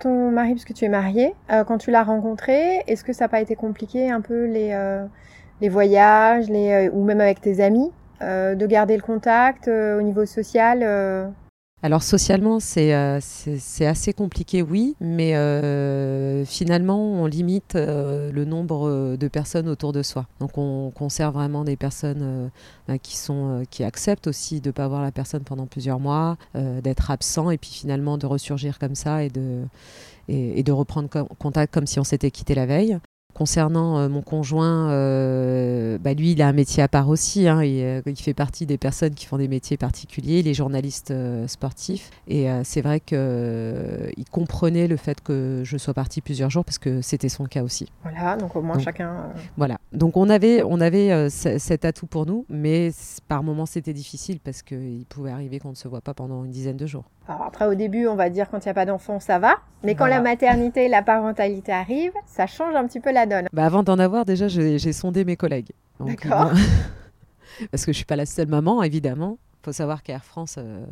Ton 0.00 0.30
mari, 0.30 0.54
parce 0.54 0.64
que 0.64 0.72
tu 0.72 0.84
es 0.84 0.88
mariée, 0.88 1.34
euh, 1.50 1.64
quand 1.64 1.78
tu 1.78 1.90
l'as 1.90 2.02
rencontré, 2.02 2.82
est-ce 2.86 3.04
que 3.04 3.12
ça 3.12 3.24
n'a 3.24 3.28
pas 3.28 3.40
été 3.40 3.56
compliqué 3.56 4.10
un 4.10 4.20
peu 4.20 4.46
les, 4.46 4.70
euh, 4.72 5.04
les 5.60 5.68
voyages, 5.68 6.48
les, 6.48 6.88
euh, 6.88 6.90
ou 6.92 7.04
même 7.04 7.20
avec 7.20 7.40
tes 7.40 7.60
amis, 7.60 7.90
de 8.20 8.66
garder 8.66 8.96
le 8.96 9.02
contact 9.02 9.68
au 9.68 10.00
niveau 10.00 10.24
social 10.24 11.34
alors 11.82 12.02
socialement, 12.02 12.58
euh, 12.78 13.20
c'est 13.20 13.86
assez 13.86 14.14
compliqué, 14.14 14.62
oui, 14.62 14.96
mais 14.98 15.36
euh, 15.36 16.44
finalement, 16.46 16.98
on 16.98 17.26
limite 17.26 17.76
euh, 17.76 18.32
le 18.32 18.44
nombre 18.46 19.16
de 19.16 19.28
personnes 19.28 19.68
autour 19.68 19.92
de 19.92 20.02
soi. 20.02 20.26
Donc 20.40 20.56
on 20.56 20.90
conserve 20.90 21.34
vraiment 21.34 21.64
des 21.64 21.76
personnes 21.76 22.50
bah, 22.88 22.98
qui, 22.98 23.16
sont, 23.16 23.62
qui 23.70 23.84
acceptent 23.84 24.26
aussi 24.26 24.60
de 24.60 24.70
ne 24.70 24.72
pas 24.72 24.88
voir 24.88 25.02
la 25.02 25.12
personne 25.12 25.44
pendant 25.44 25.66
plusieurs 25.66 26.00
mois, 26.00 26.38
d'être 26.54 27.10
absent 27.10 27.50
et 27.50 27.58
puis 27.58 27.70
finalement 27.70 28.16
de 28.16 28.26
ressurgir 28.26 28.78
comme 28.78 28.94
ça 28.94 29.22
et 29.22 29.28
de, 29.28 29.62
et 30.28 30.62
de 30.62 30.72
reprendre 30.72 31.08
contact 31.38 31.72
comme 31.74 31.86
si 31.86 32.00
on 32.00 32.04
s'était 32.04 32.30
quitté 32.30 32.54
la 32.54 32.66
veille. 32.66 32.98
Concernant 33.36 33.98
euh, 33.98 34.08
mon 34.08 34.22
conjoint, 34.22 34.88
euh, 34.88 35.98
bah, 35.98 36.14
lui, 36.14 36.32
il 36.32 36.40
a 36.40 36.48
un 36.48 36.54
métier 36.54 36.82
à 36.82 36.88
part 36.88 37.10
aussi. 37.10 37.46
Hein, 37.46 37.60
euh, 37.62 38.00
il, 38.06 38.16
fait 38.16 38.32
partie 38.32 38.64
des 38.64 38.78
personnes 38.78 39.12
qui 39.12 39.26
font 39.26 39.36
des 39.36 39.46
métiers 39.46 39.76
particuliers, 39.76 40.42
les 40.42 40.54
journalistes 40.54 41.12
sportifs. 41.46 42.10
Et 42.28 42.46
c'est 42.64 42.80
vrai 42.80 42.98
qu'il 42.98 44.24
comprenait 44.30 44.88
le 44.88 44.96
fait 44.96 45.20
que 45.20 45.60
je 45.64 45.76
sois 45.76 45.92
partie 45.92 46.22
plusieurs 46.22 46.48
jours 46.48 46.64
parce 46.64 46.78
que 46.78 47.02
c'était 47.02 47.28
son 47.28 47.44
cas 47.44 47.62
aussi. 47.62 47.92
Voilà, 48.04 48.38
donc 48.38 48.56
au 48.56 48.62
moins 48.62 48.78
chacun. 48.78 49.26
Voilà, 49.58 49.76
donc 49.92 50.16
on 50.16 50.30
avait, 50.30 50.62
on 50.62 50.80
avait 50.80 51.28
cet 51.28 51.84
atout 51.84 52.06
pour 52.06 52.24
nous, 52.24 52.46
mais 52.48 52.90
par 53.28 53.42
moments 53.42 53.66
c'était 53.66 53.92
difficile 53.92 54.40
parce 54.40 54.62
qu'il 54.62 55.04
pouvait 55.08 55.30
arriver 55.30 55.58
qu'on 55.58 55.70
ne 55.70 55.74
se 55.74 55.88
voit 55.88 56.00
pas 56.00 56.14
pendant 56.14 56.44
une 56.44 56.50
dizaine 56.50 56.78
de 56.78 56.86
jours. 56.86 57.04
Alors 57.28 57.42
après, 57.42 57.66
au 57.66 57.74
début, 57.74 58.06
on 58.06 58.14
va 58.14 58.30
dire 58.30 58.48
quand 58.50 58.64
il 58.64 58.68
n'y 58.68 58.70
a 58.70 58.74
pas 58.74 58.86
d'enfant, 58.86 59.18
ça 59.18 59.38
va. 59.38 59.56
Mais 59.82 59.94
quand 59.94 60.06
la 60.06 60.20
maternité 60.20 60.86
et 60.86 60.88
la 60.88 61.02
parentalité 61.02 61.72
arrivent, 61.72 62.14
ça 62.26 62.46
change 62.46 62.74
un 62.74 62.86
petit 62.86 63.00
peu 63.00 63.12
la 63.12 63.26
donne. 63.26 63.46
Bah 63.52 63.66
avant 63.66 63.82
d'en 63.82 63.98
avoir, 63.98 64.24
déjà, 64.24 64.48
j'ai 64.48 64.92
sondé 64.92 65.24
mes 65.24 65.36
collègues. 65.36 65.72
D'accord. 66.00 66.52
parce 67.70 67.84
que 67.84 67.92
je 67.92 67.96
ne 67.96 68.00
suis 68.00 68.04
pas 68.04 68.16
la 68.16 68.26
seule 68.26 68.48
maman, 68.48 68.82
évidemment. 68.82 69.38
Il 69.62 69.64
faut 69.66 69.72
savoir 69.72 70.02
qu'Air 70.02 70.24
France, 70.24 70.56
euh, 70.58 70.84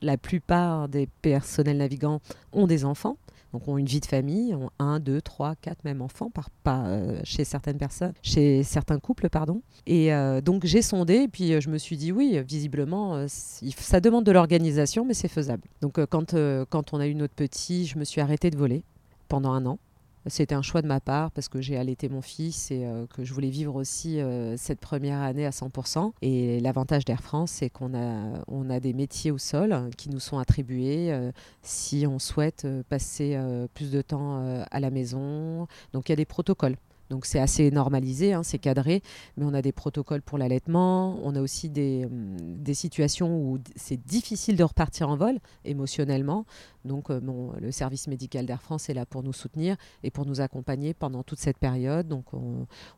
la 0.00 0.16
plupart 0.16 0.88
des 0.88 1.08
personnels 1.22 1.76
navigants 1.76 2.20
ont 2.52 2.66
des 2.66 2.84
enfants 2.84 3.16
donc 3.52 3.68
ont 3.68 3.78
une 3.78 3.86
vie 3.86 4.00
de 4.00 4.06
famille, 4.06 4.54
ont 4.54 4.70
un, 4.78 5.00
deux, 5.00 5.20
trois, 5.20 5.54
quatre 5.56 5.84
même 5.84 6.02
enfants, 6.02 6.30
par, 6.30 6.50
pas 6.50 6.86
euh, 6.86 7.20
chez 7.24 7.44
certaines 7.44 7.78
personnes, 7.78 8.14
chez 8.22 8.62
certains 8.62 8.98
couples, 8.98 9.28
pardon. 9.28 9.62
Et 9.86 10.12
euh, 10.12 10.40
donc 10.40 10.64
j'ai 10.64 10.82
sondé, 10.82 11.14
et 11.22 11.28
puis 11.28 11.52
euh, 11.52 11.60
je 11.60 11.68
me 11.68 11.78
suis 11.78 11.96
dit 11.96 12.12
oui, 12.12 12.40
visiblement, 12.46 13.26
ça 13.28 14.00
demande 14.00 14.24
de 14.24 14.32
l'organisation, 14.32 15.04
mais 15.04 15.14
c'est 15.14 15.28
faisable. 15.28 15.64
Donc 15.80 16.04
quand, 16.06 16.34
quand 16.70 16.92
on 16.92 17.00
a 17.00 17.06
eu 17.06 17.14
notre 17.14 17.34
petit, 17.34 17.86
je 17.86 17.98
me 17.98 18.04
suis 18.04 18.20
arrêtée 18.20 18.50
de 18.50 18.56
voler 18.56 18.84
pendant 19.28 19.52
un 19.52 19.66
an. 19.66 19.78
C'était 20.26 20.54
un 20.54 20.62
choix 20.62 20.82
de 20.82 20.86
ma 20.86 21.00
part 21.00 21.30
parce 21.32 21.48
que 21.48 21.60
j'ai 21.60 21.76
allaité 21.76 22.08
mon 22.08 22.22
fils 22.22 22.70
et 22.70 22.84
euh, 22.84 23.06
que 23.06 23.24
je 23.24 23.34
voulais 23.34 23.50
vivre 23.50 23.74
aussi 23.74 24.20
euh, 24.20 24.56
cette 24.56 24.80
première 24.80 25.20
année 25.20 25.46
à 25.46 25.50
100%. 25.50 26.12
Et 26.22 26.60
l'avantage 26.60 27.04
d'Air 27.04 27.22
France, 27.22 27.50
c'est 27.50 27.70
qu'on 27.70 27.94
a, 27.94 28.42
on 28.46 28.70
a 28.70 28.78
des 28.78 28.92
métiers 28.92 29.30
au 29.30 29.38
sol 29.38 29.90
qui 29.96 30.10
nous 30.10 30.20
sont 30.20 30.38
attribués 30.38 31.12
euh, 31.12 31.32
si 31.62 32.06
on 32.06 32.18
souhaite 32.18 32.66
passer 32.88 33.38
plus 33.74 33.90
de 33.90 34.02
temps 34.02 34.62
à 34.70 34.80
la 34.80 34.90
maison. 34.90 35.66
Donc 35.92 36.08
il 36.08 36.12
y 36.12 36.14
a 36.14 36.16
des 36.16 36.24
protocoles. 36.24 36.76
Donc 37.12 37.26
c'est 37.26 37.40
assez 37.40 37.70
normalisé, 37.70 38.32
hein, 38.32 38.42
c'est 38.42 38.58
cadré, 38.58 39.02
mais 39.36 39.44
on 39.44 39.52
a 39.52 39.60
des 39.60 39.70
protocoles 39.70 40.22
pour 40.22 40.38
l'allaitement, 40.38 41.18
on 41.22 41.36
a 41.36 41.42
aussi 41.42 41.68
des, 41.68 42.06
hum, 42.06 42.36
des 42.38 42.72
situations 42.72 43.36
où 43.36 43.58
c'est 43.76 44.02
difficile 44.02 44.56
de 44.56 44.64
repartir 44.64 45.10
en 45.10 45.16
vol 45.16 45.38
émotionnellement. 45.66 46.46
Donc 46.84 47.10
euh, 47.10 47.20
le 47.60 47.70
service 47.70 48.08
médical 48.08 48.46
d'Air 48.46 48.62
France 48.62 48.88
est 48.88 48.94
là 48.94 49.06
pour 49.06 49.22
nous 49.22 49.32
soutenir 49.32 49.76
et 50.02 50.10
pour 50.10 50.26
nous 50.26 50.40
accompagner 50.40 50.94
pendant 50.94 51.22
toute 51.22 51.38
cette 51.38 51.58
période. 51.58 52.08
Donc 52.08 52.24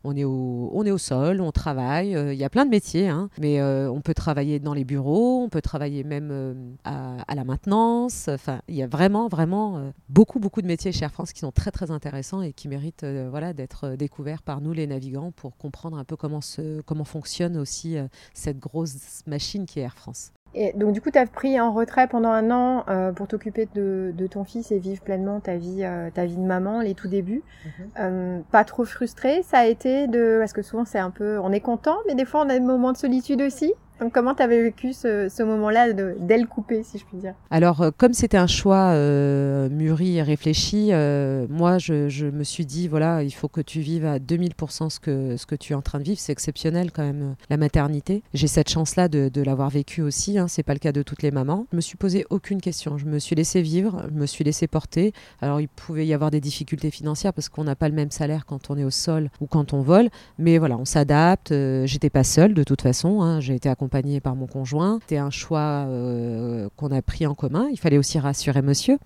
on, 0.03 0.15
est, 0.15 0.23
au, 0.23 0.71
on 0.73 0.85
est 0.85 0.91
au 0.91 0.97
sol, 0.97 1.41
on 1.41 1.51
travaille, 1.51 2.15
euh, 2.15 2.33
il 2.33 2.39
y 2.39 2.43
a 2.43 2.49
plein 2.49 2.65
de 2.65 2.71
métiers, 2.71 3.09
hein, 3.09 3.29
mais 3.37 3.59
euh, 3.59 3.91
on 3.91 4.01
peut 4.01 4.13
travailler 4.13 4.59
dans 4.59 4.73
les 4.73 4.85
bureaux, 4.85 5.43
on 5.43 5.49
peut 5.49 5.61
travailler 5.61 6.03
même 6.03 6.77
à, 6.83 7.21
à, 7.27 7.35
la 7.35 7.43
maintenance. 7.43 8.29
Enfin, 8.29 8.61
il 8.67 8.75
y 8.75 8.83
a 8.83 8.87
vraiment, 8.87 9.27
vraiment 9.27 9.91
beaucoup, 10.09 10.39
beaucoup 10.39 10.61
de 10.61 10.67
métiers 10.67 10.91
chez 10.91 11.03
Air 11.03 11.11
France 11.11 11.33
qui 11.33 11.41
sont 11.41 11.51
très, 11.51 11.71
très 11.71 11.91
intéressants 11.91 12.41
et 12.41 12.53
qui 12.53 12.67
méritent 12.67 13.05
voilà, 13.29 13.53
d'être 13.53 13.95
découverts 14.05 14.43
par 14.43 14.61
nous, 14.61 14.73
les 14.73 14.87
navigants, 14.87 15.31
pour 15.31 15.57
comprendre 15.57 15.97
un 15.97 16.03
peu 16.03 16.15
comment, 16.15 16.41
se, 16.41 16.81
comment 16.81 17.05
fonctionne 17.05 17.57
aussi 17.57 17.97
cette 18.33 18.59
grosse 18.59 19.23
machine 19.25 19.65
qui 19.65 19.79
est 19.79 19.83
Air 19.83 19.97
France. 19.97 20.31
Et 20.57 20.71
donc 20.73 20.93
du 20.93 21.01
coup, 21.01 21.11
tu 21.11 21.19
as 21.19 21.25
pris 21.25 21.59
en 21.59 21.73
retrait 21.73 22.07
pendant 22.07 22.29
un 22.29 22.49
an 22.49 22.85
euh, 22.87 23.11
pour 23.11 23.27
t'occuper 23.27 23.67
de, 23.75 24.13
ton 24.31 24.45
fils 24.45 24.71
et 24.71 24.79
vivre 24.79 25.01
pleinement 25.01 25.41
ta 25.41 25.57
vie, 25.57 25.83
euh, 25.83 26.09
ta 26.09 26.25
vie 26.25 26.37
de 26.37 26.41
maman, 26.41 26.79
les 26.79 26.93
tout 26.95 27.09
débuts. 27.09 27.43
Mhm. 27.65 27.71
Euh, 27.99 28.39
pas 28.51 28.63
trop 28.63 28.85
frustré, 28.85 29.43
ça 29.43 29.59
a 29.59 29.65
été 29.65 30.07
de... 30.07 30.37
Parce 30.39 30.53
que 30.53 30.61
souvent 30.61 30.85
c'est 30.85 30.99
un 30.99 31.11
peu... 31.11 31.39
On 31.39 31.51
est 31.51 31.59
content, 31.59 31.97
mais 32.07 32.15
des 32.15 32.23
fois 32.23 32.41
on 32.45 32.49
a 32.49 32.53
des 32.53 32.61
moments 32.61 32.93
de 32.93 32.97
solitude 32.97 33.41
aussi. 33.41 33.73
Comment 34.11 34.35
tu 34.35 34.43
avais 34.43 34.61
vécu 34.61 34.91
ce, 34.91 35.43
moment-là 35.43 35.93
d'aile 35.93 36.47
coupée, 36.47 36.83
si 36.83 36.97
je 36.97 37.05
puis 37.05 37.17
dire? 37.17 37.33
Alors, 37.49 37.81
euh, 37.81 37.91
comme 37.95 38.13
c'était 38.13 38.37
un 38.37 38.47
choix 38.47 38.89
euh, 38.89 39.69
mûri 39.69 40.17
et 40.17 40.21
réfléchi, 40.21 40.89
euh, 40.91 41.47
moi, 41.49 41.77
je, 41.77 42.29
me 42.29 42.43
suis 42.43 42.65
dit, 42.65 42.89
voilà, 42.89 43.23
il 43.23 43.31
faut 43.31 43.47
que 43.47 43.61
tu 43.61 43.79
vives 43.79 44.05
à 44.05 44.19
2000% 44.19 44.89
ce 44.89 44.99
que, 44.99 45.37
ce 45.37 45.45
que 45.45 45.55
tu 45.55 45.71
es 45.71 45.75
en 45.75 45.81
train 45.81 45.99
de 45.99 46.03
vivre. 46.03 46.19
C'est 46.19 46.33
exceptionnel 46.33 46.91
quand 46.91 47.03
même, 47.03 47.35
la 47.49 47.55
maternité. 47.55 48.21
J'ai 48.33 48.47
cette 48.47 48.69
chance-là 48.69 49.07
de, 49.07 49.29
de 49.29 49.41
l'avoir 49.41 49.69
vécu 49.69 50.01
aussi. 50.01 50.37
Hein. 50.37 50.49
C'est 50.49 50.63
pas 50.63 50.73
le 50.73 50.79
cas 50.79 50.91
de 50.91 51.01
toutes 51.01 51.23
les 51.23 51.31
mamans. 51.31 51.65
Je 51.71 51.77
me 51.77 51.81
suis 51.81 51.97
posé 51.97 52.25
aucune 52.29 52.59
question. 52.59 52.97
Je 52.97 53.05
me 53.05 53.17
suis 53.17 53.35
laissée 53.35 53.61
vivre, 53.61 54.05
je 54.13 54.19
me 54.19 54.25
suis 54.25 54.43
laissée 54.43 54.67
porter. 54.67 55.13
Alors, 55.41 55.61
il 55.61 55.69
pouvait 55.69 56.05
y 56.05 56.13
avoir 56.13 56.31
des 56.31 56.41
difficultés 56.41 56.91
financières 56.91 57.33
parce 57.33 57.47
qu'on 57.47 57.63
n'a 57.63 57.77
pas 57.77 57.87
le 57.87 57.95
même 57.95 58.11
salaire 58.11 58.45
quand 58.45 58.69
on 58.69 58.77
est 58.77 58.83
au 58.83 58.91
sol 58.91 59.29
ou 59.39 59.47
quand 59.47 59.71
on 59.71 59.81
vole. 59.81 60.09
Mais 60.37 60.57
voilà, 60.57 60.75
on 60.77 60.85
s'adapte. 60.85 61.53
J'étais 61.85 62.09
pas 62.09 62.25
seule 62.25 62.53
de 62.53 62.63
toute 62.63 62.81
façon. 62.81 63.21
Hein. 63.21 63.39
J'ai 63.39 63.55
été 63.55 63.69
accompagnée 63.69 63.84
accompagné 63.85 64.19
par 64.19 64.35
mon 64.35 64.47
conjoint. 64.47 64.97
C'était 65.01 65.17
un 65.17 65.29
choix 65.29 65.85
euh, 65.87 66.69
qu'on 66.75 66.91
a 66.91 67.01
pris 67.03 67.27
en 67.27 67.35
commun. 67.35 67.67
Il 67.71 67.77
fallait 67.79 67.99
aussi 67.99 68.17
rassurer 68.17 68.63
monsieur 68.63 68.97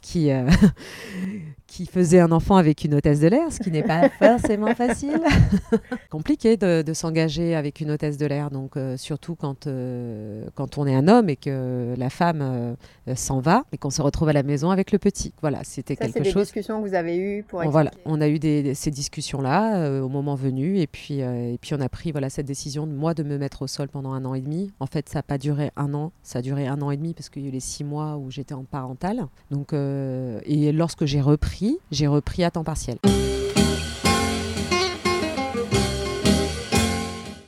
qui, 0.00 0.32
euh, 0.32 0.50
qui 1.74 1.86
faisait 1.86 2.20
un 2.20 2.30
enfant 2.30 2.54
avec 2.54 2.84
une 2.84 2.94
hôtesse 2.94 3.18
de 3.18 3.26
l'air, 3.26 3.50
ce 3.50 3.58
qui 3.58 3.72
n'est 3.72 3.82
pas 3.82 4.08
forcément 4.20 4.72
facile. 4.76 5.20
Compliqué 6.10 6.56
de, 6.56 6.84
s'engager 6.92 7.56
avec 7.56 7.80
une 7.80 7.90
hôtesse 7.90 8.16
de 8.16 8.26
l'air, 8.26 8.52
donc 8.52 8.76
euh, 8.76 8.96
surtout 8.96 9.34
quand, 9.34 9.66
euh, 9.66 10.44
quand 10.54 10.78
on 10.78 10.86
est 10.86 10.94
un 10.94 11.08
homme 11.08 11.28
et 11.28 11.34
que 11.34 11.94
la 11.96 12.10
femme 12.10 12.42
euh, 12.42 13.14
s'en 13.16 13.40
va 13.40 13.64
et 13.72 13.78
qu'on 13.78 13.90
se 13.90 14.02
retrouve 14.02 14.28
à 14.28 14.32
la 14.32 14.44
maison 14.44 14.70
avec 14.70 14.92
le 14.92 15.00
petit. 15.00 15.32
Voilà, 15.40 15.64
c'était 15.64 15.96
quelque 15.96 16.18
chose. 16.18 16.22
C'est 16.26 16.32
des 16.32 16.40
discussions 16.42 16.80
que 16.80 16.88
vous 16.88 16.94
avez 16.94 17.16
eues 17.16 17.42
pour. 17.42 17.60
Bon, 17.60 17.70
voilà, 17.70 17.90
on 18.04 18.20
a 18.20 18.28
eu 18.28 18.38
des, 18.38 18.74
ces 18.74 18.92
discussions-là 18.92 20.00
au 20.00 20.08
moment 20.08 20.36
venu 20.36 20.78
et 20.78 20.86
puis, 20.86 21.18
et 21.18 21.58
puis 21.60 21.74
on 21.74 21.80
a 21.80 21.88
pris 21.88 22.12
voilà, 22.12 22.30
cette 22.30 22.46
décision 22.46 22.86
de 22.86 22.92
moi 22.92 23.14
de 23.14 23.24
me 23.24 23.36
mettre 23.36 23.62
au 23.62 23.66
sol 23.66 23.88
pendant 23.88 24.12
un 24.12 24.24
an 24.24 24.34
et 24.34 24.40
demi. 24.40 24.70
En 24.78 24.86
fait, 24.86 25.08
ça 25.08 25.18
n'a 25.18 25.22
pas 25.24 25.38
duré 25.38 25.72
un 25.76 25.92
an, 25.94 26.12
ça 26.22 26.38
a 26.38 26.42
duré 26.42 26.68
un 26.68 26.80
an 26.82 26.92
et 26.92 26.96
demi 26.96 27.14
parce 27.14 27.30
qu'il 27.30 27.42
y 27.42 27.46
a 27.46 27.48
eu 27.48 27.52
les 27.52 27.58
six 27.58 27.82
mois 27.82 28.16
où 28.16 28.30
j'étais 28.30 28.54
en 28.54 28.62
parental. 28.62 29.26
Donc, 29.50 29.72
et 29.72 30.70
lorsque 30.70 31.04
j'ai 31.04 31.20
repris, 31.20 31.63
j'ai 31.90 32.06
repris 32.06 32.44
à 32.44 32.50
temps 32.50 32.64
partiel. 32.64 32.98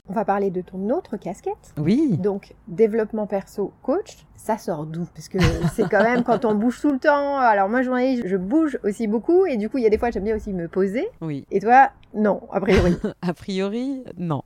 On 0.08 0.12
va 0.12 0.24
parler 0.24 0.50
de 0.50 0.62
ton 0.62 0.88
autre 0.90 1.16
casquette. 1.16 1.74
Oui. 1.76 2.16
Donc, 2.16 2.54
développement 2.68 3.26
perso 3.26 3.72
coach, 3.82 4.16
ça 4.36 4.56
sort 4.56 4.86
d'où? 4.86 5.06
Parce 5.14 5.28
que 5.28 5.38
c'est 5.74 5.88
quand 5.90 6.02
même 6.02 6.22
quand 6.22 6.44
on 6.44 6.54
bouge 6.54 6.80
tout 6.80 6.90
le 6.90 6.98
temps. 6.98 7.36
Alors, 7.36 7.68
moi, 7.68 7.82
je, 7.82 8.22
je 8.24 8.36
bouge 8.36 8.78
aussi 8.84 9.08
beaucoup 9.08 9.44
et 9.44 9.56
du 9.56 9.68
coup, 9.68 9.78
il 9.78 9.84
y 9.84 9.86
a 9.86 9.90
des 9.90 9.98
fois, 9.98 10.10
j'aime 10.10 10.24
bien 10.24 10.36
aussi 10.36 10.52
me 10.52 10.68
poser. 10.68 11.06
Oui. 11.20 11.44
Et 11.50 11.60
toi, 11.60 11.90
non, 12.14 12.40
a 12.50 12.60
priori. 12.60 12.96
a 13.22 13.34
priori, 13.34 14.04
non. 14.16 14.42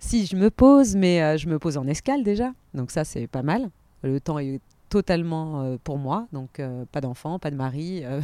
Si, 0.00 0.26
je 0.26 0.36
me 0.36 0.50
pose, 0.50 0.96
mais 0.96 1.22
euh, 1.22 1.36
je 1.38 1.48
me 1.48 1.58
pose 1.58 1.78
en 1.78 1.86
escale 1.86 2.22
déjà. 2.22 2.52
Donc, 2.74 2.90
ça, 2.90 3.04
c'est 3.04 3.26
pas 3.26 3.42
mal. 3.42 3.70
Le 4.02 4.20
temps 4.20 4.38
est 4.38 4.60
totalement 4.88 5.62
euh, 5.62 5.76
pour 5.82 5.98
moi, 5.98 6.26
donc 6.32 6.60
euh, 6.60 6.84
pas 6.90 7.00
d'enfant, 7.00 7.38
pas 7.38 7.50
de 7.50 7.56
mari. 7.56 8.02
Euh. 8.04 8.20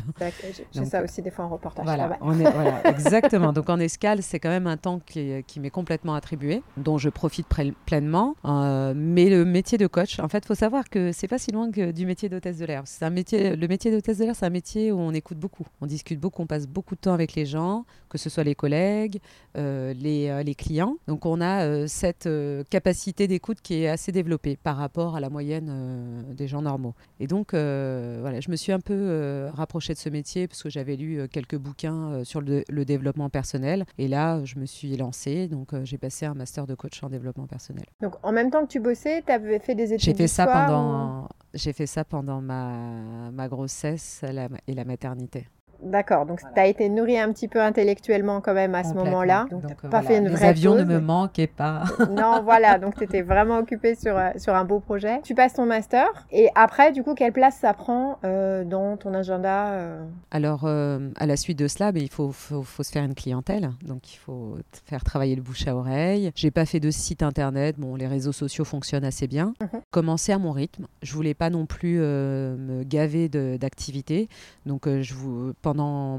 J'ai 0.73 0.85
ça 0.85 1.03
aussi 1.03 1.23
des 1.23 1.31
fois 1.31 1.45
en 1.45 1.49
reportage. 1.49 1.85
Voilà, 1.85 2.17
on 2.21 2.39
est, 2.39 2.51
voilà 2.51 2.87
exactement. 2.89 3.53
Donc 3.53 3.69
en 3.69 3.79
escale, 3.79 4.23
c'est 4.23 4.39
quand 4.39 4.51
même 4.51 4.67
un 4.67 4.77
temps 4.77 5.01
qui, 5.05 5.43
qui 5.47 5.61
m'est 5.61 5.71
complètement 5.71 6.15
attribué, 6.15 6.63
dont 6.77 6.99
je 6.99 7.09
profite 7.09 7.47
pleinement. 7.87 8.37
mais 8.45 9.31
le 9.31 9.45
métier 9.45 9.79
de 9.79 9.87
coach, 9.87 10.21
en 10.21 10.29
fait, 10.29 10.39
il 10.45 10.47
faut 10.47 10.55
savoir 10.55 10.89
que 10.89 11.13
c'est 11.13 11.29
pas 11.29 11.39
si 11.39 11.51
loin 11.51 11.71
que 11.71 11.91
du 11.91 12.07
métier 12.07 12.29
d'hôtesse 12.29 12.59
de 12.59 12.67
l'air. 12.67 12.83
C'est 12.85 13.05
un 13.05 13.11
métier, 13.11 13.57
le 13.57 13.69
métier 13.69 13.91
d'hôtesse 13.91 14.19
de 14.19 14.25
l'air, 14.25 14.37
c'est 14.37 14.47
un 14.47 14.51
métier 14.51 14.93
où 14.93 14.99
on 14.99 15.13
écoute 15.13 15.39
beaucoup, 15.39 15.67
on 15.81 15.87
discute 15.87 16.21
beaucoup, 16.21 16.43
on 16.43 16.47
passe 16.47 16.67
beaucoup 16.67 16.95
de 16.95 17.01
temps 17.01 17.15
avec 17.15 17.35
les 17.35 17.47
gens, 17.47 17.85
que 18.09 18.19
ce 18.19 18.31
soit 18.31 18.45
les 18.45 18.55
collègues, 18.55 19.21
les, 19.55 20.43
les, 20.45 20.55
clients. 20.55 20.97
Donc 21.09 21.27
on 21.27 21.41
a 21.41 21.89
cette 21.89 22.29
capacité 22.71 23.27
d'écoute 23.27 23.59
qui 23.63 23.83
est 23.83 23.89
assez 23.89 24.13
développée 24.13 24.57
par 24.57 24.77
rapport 24.77 25.17
à 25.17 25.21
la 25.21 25.31
moyenne 25.31 26.25
des 26.31 26.47
gens 26.47 26.60
normaux. 26.63 26.95
Et 27.19 27.27
donc, 27.27 27.55
euh, 27.55 28.19
voilà, 28.21 28.41
je 28.41 28.51
me 28.51 28.57
suis 28.57 28.73
un 28.73 28.81
peu 28.81 28.95
euh, 28.95 29.51
rapprochée 29.53 29.93
de 29.93 29.99
ce 29.99 30.09
métier 30.09 30.49
parce 30.49 30.63
que 30.63 30.71
j'avais 30.71 30.97
lu 30.97 31.21
euh, 31.21 31.27
quelques 31.27 31.57
bouquins 31.57 32.25
sur 32.25 32.41
le, 32.41 32.65
développement 32.85 33.29
personnel. 33.29 33.85
Et 33.99 34.09
là, 34.09 34.45
je 34.45 34.59
me 34.59 34.67
suis 34.67 34.97
lancée. 34.97 35.49
Donc, 35.49 35.69
j'ai 35.85 35.99
passé 35.99 36.27
un 36.27 36.35
master 36.35 36.67
de 36.67 36.75
coach 36.75 37.03
en 37.03 37.09
développement 37.09 37.47
personnel. 37.47 37.85
Donc, 38.01 38.15
en 38.23 38.33
même 38.33 38.51
temps 38.51 38.63
que 38.65 38.71
tu 38.71 38.81
bossais, 38.81 39.23
tu 39.25 39.33
avais 39.33 39.59
fait 39.59 39.75
des 39.75 39.93
études 39.93 40.01
J'ai 40.01 40.15
fait 40.15 40.29
ça 40.29 40.47
pendant. 40.47 41.29
J'ai 41.53 41.73
fait 41.73 41.87
ça 41.87 42.05
pendant 42.05 42.41
ma, 42.41 43.31
ma 43.33 43.49
grossesse 43.49 44.25
et 44.67 44.75
la 44.75 44.85
maternité. 44.85 45.47
D'accord, 45.83 46.27
donc 46.27 46.41
tu 46.41 46.61
as 46.61 46.67
été 46.67 46.89
nourri 46.89 47.19
un 47.19 47.33
petit 47.33 47.49
peu 47.49 47.61
intellectuellement 47.61 48.41
quand 48.41 48.53
même 48.53 48.75
à 48.75 48.85
ce 48.85 48.95
moment-là. 48.95 49.47
Donc, 49.51 49.63
donc 49.63 49.91
pas 49.91 50.03
fait 50.03 50.19
une 50.19 50.29
Les 50.29 50.45
avions 50.45 50.75
ne 50.75 50.85
me 50.85 51.01
manquaient 51.01 51.47
pas. 51.47 51.85
non, 52.11 52.43
voilà, 52.43 52.79
donc 52.79 52.97
tu 52.97 53.05
étais 53.05 53.23
vraiment 53.23 53.59
occupé 53.59 53.95
sur, 53.95 54.17
euh, 54.17 54.31
sur 54.37 54.55
un 54.55 54.65
beau 54.65 54.81
projet. 54.81 55.21
Tu 55.23 55.35
passes 55.35 55.55
ton 55.55 55.67
master 55.67 56.07
et 56.31 56.49
après, 56.55 56.93
du 56.93 57.03
coup, 57.03 57.15
quelle 57.15 57.33
place 57.33 57.57
ça 57.57 57.73
prend 57.73 58.19
euh, 58.25 58.65
dans 58.65 58.97
ton 58.97 59.15
agenda 59.15 59.73
euh? 59.73 60.05
Alors, 60.31 60.67
à 60.67 61.27
la 61.27 61.37
suite 61.37 61.59
de 61.59 61.69
cela, 61.69 61.93
ben, 61.93 62.03
il 62.03 62.11
faut, 62.11 62.31
faut, 62.31 62.63
faut, 62.63 62.83
se 62.83 62.93
faire 62.93 63.05
une 63.05 63.15
clientèle. 63.15 63.71
Donc, 63.83 64.13
il 64.15 64.19
faut 64.19 64.57
faire 64.85 65.03
travailler 65.03 65.35
le 65.35 65.43
bouche 65.43 65.67
à 65.67 65.75
oreille. 65.75 66.31
J'ai 66.35 66.51
pas 66.51 66.67
fait 66.67 66.81
de 66.81 66.91
site 66.91 67.23
internet. 67.23 67.77
Bon, 67.79 67.97
les 67.97 68.07
réseaux 68.07 68.33
sociaux 68.33 68.65
fonctionnent 68.65 69.05
assez 69.05 69.27
bien. 69.27 69.55
Mhm. 69.61 69.81
Commencer 69.91 70.33
à 70.33 70.39
mon 70.39 70.53
rythme. 70.53 70.87
Je 71.03 71.15
voulais 71.15 71.35
pas 71.35 71.51
non 71.51 71.67
plus 71.67 71.99
me 71.99 72.83
gaver 72.85 73.29
d'activités. 73.29 74.29
Donc, 74.67 74.87
je 74.87 75.15
vous 75.15 75.53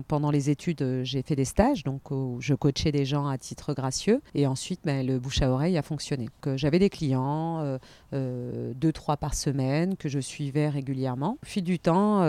pendant, 0.08 0.32
les 0.32 0.50
études, 0.50 0.82
euh, 0.82 1.04
j'ai 1.04 1.22
fait 1.22 1.36
des 1.36 1.46
stages, 1.46 1.84
donc 1.84 2.12
où 2.12 2.38
je 2.40 2.54
coachais 2.54 2.92
des 2.92 3.06
gens 3.06 3.28
à 3.28 3.38
titre 3.38 3.74
gracieux. 3.74 4.22
Et 4.34 4.48
ensuite, 4.48 4.82
ben, 4.84 5.06
le 5.06 5.20
bouche 5.20 5.42
à 5.42 5.50
oreille 5.50 5.78
a 5.78 5.82
fonctionné. 5.82 6.30
J'avais 6.56 6.80
des 6.80 6.90
clients, 6.90 7.60
euh, 7.60 7.78
euh, 8.14 8.74
deux, 8.76 8.92
trois 8.92 9.18
par 9.18 9.34
semaine, 9.34 9.98
que 9.98 10.10
je 10.10 10.20
suivais 10.20 10.70
régulièrement. 10.70 11.38
Au 11.44 11.46
fil 11.46 11.64
du 11.64 11.80
temps, 11.80 12.22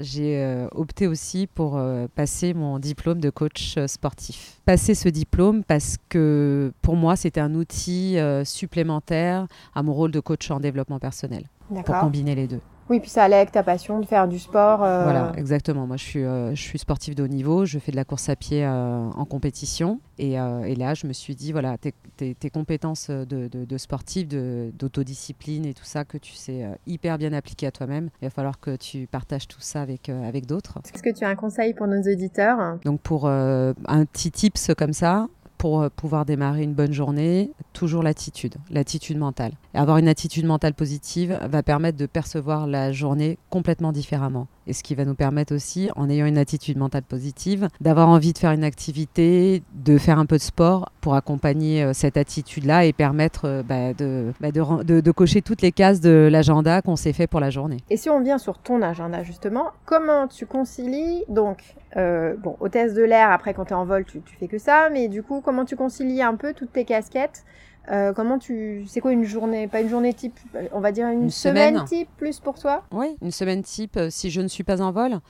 j'ai 0.00 0.66
opté 0.72 1.06
aussi 1.06 1.46
pour 1.46 1.80
passer 2.14 2.54
mon 2.54 2.78
diplôme 2.78 3.20
de 3.20 3.30
coach 3.30 3.78
sportif. 3.86 4.60
Passer 4.64 4.94
ce 4.94 5.08
diplôme 5.08 5.64
parce 5.64 5.96
que 6.08 6.72
pour 6.82 6.96
moi, 6.96 7.16
c'était 7.16 7.40
un 7.40 7.54
outil 7.54 8.16
supplémentaire 8.44 9.46
à 9.74 9.82
mon 9.82 9.92
rôle 9.92 10.10
de 10.10 10.20
coach 10.20 10.50
en 10.50 10.60
développement 10.60 10.98
personnel, 10.98 11.44
pour 11.68 11.98
combiner 11.98 12.34
les 12.34 12.46
deux. 12.46 12.60
Oui, 12.90 13.00
puis 13.00 13.10
ça 13.10 13.24
allait 13.24 13.36
avec 13.36 13.52
ta 13.52 13.62
passion 13.62 14.00
de 14.00 14.06
faire 14.06 14.28
du 14.28 14.38
sport. 14.38 14.82
Euh, 14.82 15.04
voilà, 15.04 15.32
exactement. 15.36 15.86
Moi, 15.86 15.96
je 15.96 16.04
suis, 16.04 16.24
euh, 16.24 16.54
je 16.54 16.62
suis 16.62 16.78
sportif 16.78 17.14
de 17.14 17.22
haut 17.22 17.28
niveau. 17.28 17.66
Je 17.66 17.78
fais 17.78 17.92
de 17.92 17.96
la 17.96 18.04
course 18.04 18.28
à 18.28 18.36
pied 18.36 18.64
euh, 18.64 19.10
en 19.14 19.24
compétition. 19.24 20.00
Et, 20.18 20.32
et, 20.32 20.74
là, 20.74 20.94
je 20.94 21.06
me 21.06 21.12
suis 21.12 21.36
dit, 21.36 21.52
voilà, 21.52 21.76
tes, 21.78 21.94
tes, 22.34 22.50
compétences 22.50 23.08
de, 23.08 23.46
de, 23.48 23.78
sportif, 23.78 24.26
d'autodiscipline 24.26 25.64
et 25.64 25.74
tout 25.74 25.84
ça 25.84 26.04
que 26.04 26.18
tu 26.18 26.32
sais 26.32 26.66
hyper 26.88 27.18
bien 27.18 27.32
appliquer 27.32 27.68
à 27.68 27.70
toi-même, 27.70 28.10
il 28.20 28.24
va 28.24 28.30
falloir 28.30 28.58
que 28.58 28.74
tu 28.74 29.06
partages 29.06 29.46
tout 29.46 29.60
ça 29.60 29.80
avec, 29.80 30.08
avec 30.08 30.46
d'autres. 30.46 30.80
Est-ce 30.92 31.04
que 31.04 31.16
tu 31.16 31.24
as 31.24 31.28
un 31.28 31.36
conseil 31.36 31.72
pour 31.72 31.86
nos 31.86 32.00
auditeurs? 32.00 32.78
Donc, 32.84 33.00
pour 33.00 33.28
un 33.28 33.74
petit 34.06 34.32
tips 34.32 34.72
comme 34.76 34.92
ça, 34.92 35.28
pour 35.58 35.82
euh, 35.82 35.88
pouvoir 35.94 36.24
démarrer 36.24 36.62
une 36.62 36.72
bonne 36.72 36.92
journée, 36.92 37.50
toujours 37.72 38.02
l'attitude, 38.02 38.54
l'attitude 38.70 39.18
mentale. 39.18 39.52
Avoir 39.78 39.98
une 39.98 40.08
attitude 40.08 40.44
mentale 40.44 40.74
positive 40.74 41.38
va 41.48 41.62
permettre 41.62 41.96
de 41.96 42.06
percevoir 42.06 42.66
la 42.66 42.92
journée 42.92 43.38
complètement 43.48 43.92
différemment 43.92 44.48
et 44.68 44.74
ce 44.74 44.82
qui 44.82 44.94
va 44.94 45.04
nous 45.06 45.14
permettre 45.14 45.54
aussi, 45.54 45.88
en 45.96 46.10
ayant 46.10 46.26
une 46.26 46.36
attitude 46.36 46.76
mentale 46.76 47.02
positive, 47.02 47.68
d'avoir 47.80 48.08
envie 48.08 48.34
de 48.34 48.38
faire 48.38 48.52
une 48.52 48.64
activité, 48.64 49.62
de 49.74 49.96
faire 49.96 50.18
un 50.18 50.26
peu 50.26 50.36
de 50.36 50.42
sport 50.42 50.92
pour 51.00 51.14
accompagner 51.14 51.82
euh, 51.82 51.92
cette 51.94 52.18
attitude-là 52.18 52.84
et 52.84 52.92
permettre 52.92 53.46
euh, 53.46 53.62
bah, 53.62 53.94
bah, 54.40 54.52
de, 54.52 55.00
de, 55.00 55.10
cocher 55.10 55.40
toutes 55.40 55.62
les 55.62 55.72
cases 55.72 56.00
de 56.00 56.28
l'agenda 56.30 56.82
qu'on 56.82 56.96
s'est 56.96 57.14
fait 57.14 57.26
pour 57.26 57.40
la 57.40 57.48
journée. 57.48 57.78
Et 57.88 57.96
si 57.96 58.10
on 58.10 58.20
vient 58.20 58.36
sur 58.36 58.58
ton 58.58 58.82
agenda 58.82 59.22
justement, 59.22 59.70
comment 59.86 60.28
tu 60.28 60.44
concilies 60.44 61.24
donc 61.28 61.76
euh, 61.96 62.36
bon, 62.36 62.56
hôtesse 62.60 62.92
de 62.92 63.02
l'air, 63.02 63.30
après 63.30 63.54
quand 63.54 63.64
tu 63.64 63.70
es 63.72 63.76
en 63.76 63.86
vol, 63.86 64.04
tu, 64.04 64.20
tu 64.20 64.36
fais 64.36 64.48
que 64.48 64.58
ça, 64.58 64.90
mais 64.92 65.08
du 65.08 65.22
coup, 65.22 65.40
comment 65.40 65.64
tu 65.64 65.76
concilies 65.76 66.20
un 66.20 66.34
peu 66.34 66.52
toutes 66.52 66.72
tes 66.74 66.84
casquettes 66.84 67.44
euh, 67.90 68.12
comment 68.12 68.38
tu. 68.38 68.84
C'est 68.86 69.00
quoi 69.00 69.12
une 69.12 69.24
journée 69.24 69.66
Pas 69.68 69.80
une 69.80 69.88
journée 69.88 70.12
type, 70.12 70.38
on 70.72 70.80
va 70.80 70.92
dire 70.92 71.08
une, 71.08 71.30
semaine. 71.30 71.84
type 71.84 72.08
plus 72.16 72.40
pour 72.40 72.58
toi? 72.58 72.82
Oui, 72.92 73.16
une 73.22 73.30
semaine 73.30 73.62
type 73.62 73.96
euh, 73.96 74.10
si 74.10 74.30
je 74.30 74.40
ne 74.40 74.48
suis 74.48 74.64
pas 74.64 74.82
en 74.82 74.92
vol. 74.92 75.20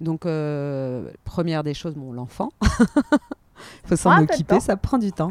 Donc, 0.00 0.26
euh, 0.26 1.10
première 1.24 1.62
des 1.62 1.74
choses, 1.74 1.94
bon, 1.94 2.12
l'enfant. 2.12 2.50
Il 2.62 2.68
faut 3.86 3.96
s'en 3.96 4.22
occuper, 4.22 4.60
ça 4.60 4.76
prend 4.76 4.98
du 4.98 5.12
temps. 5.12 5.30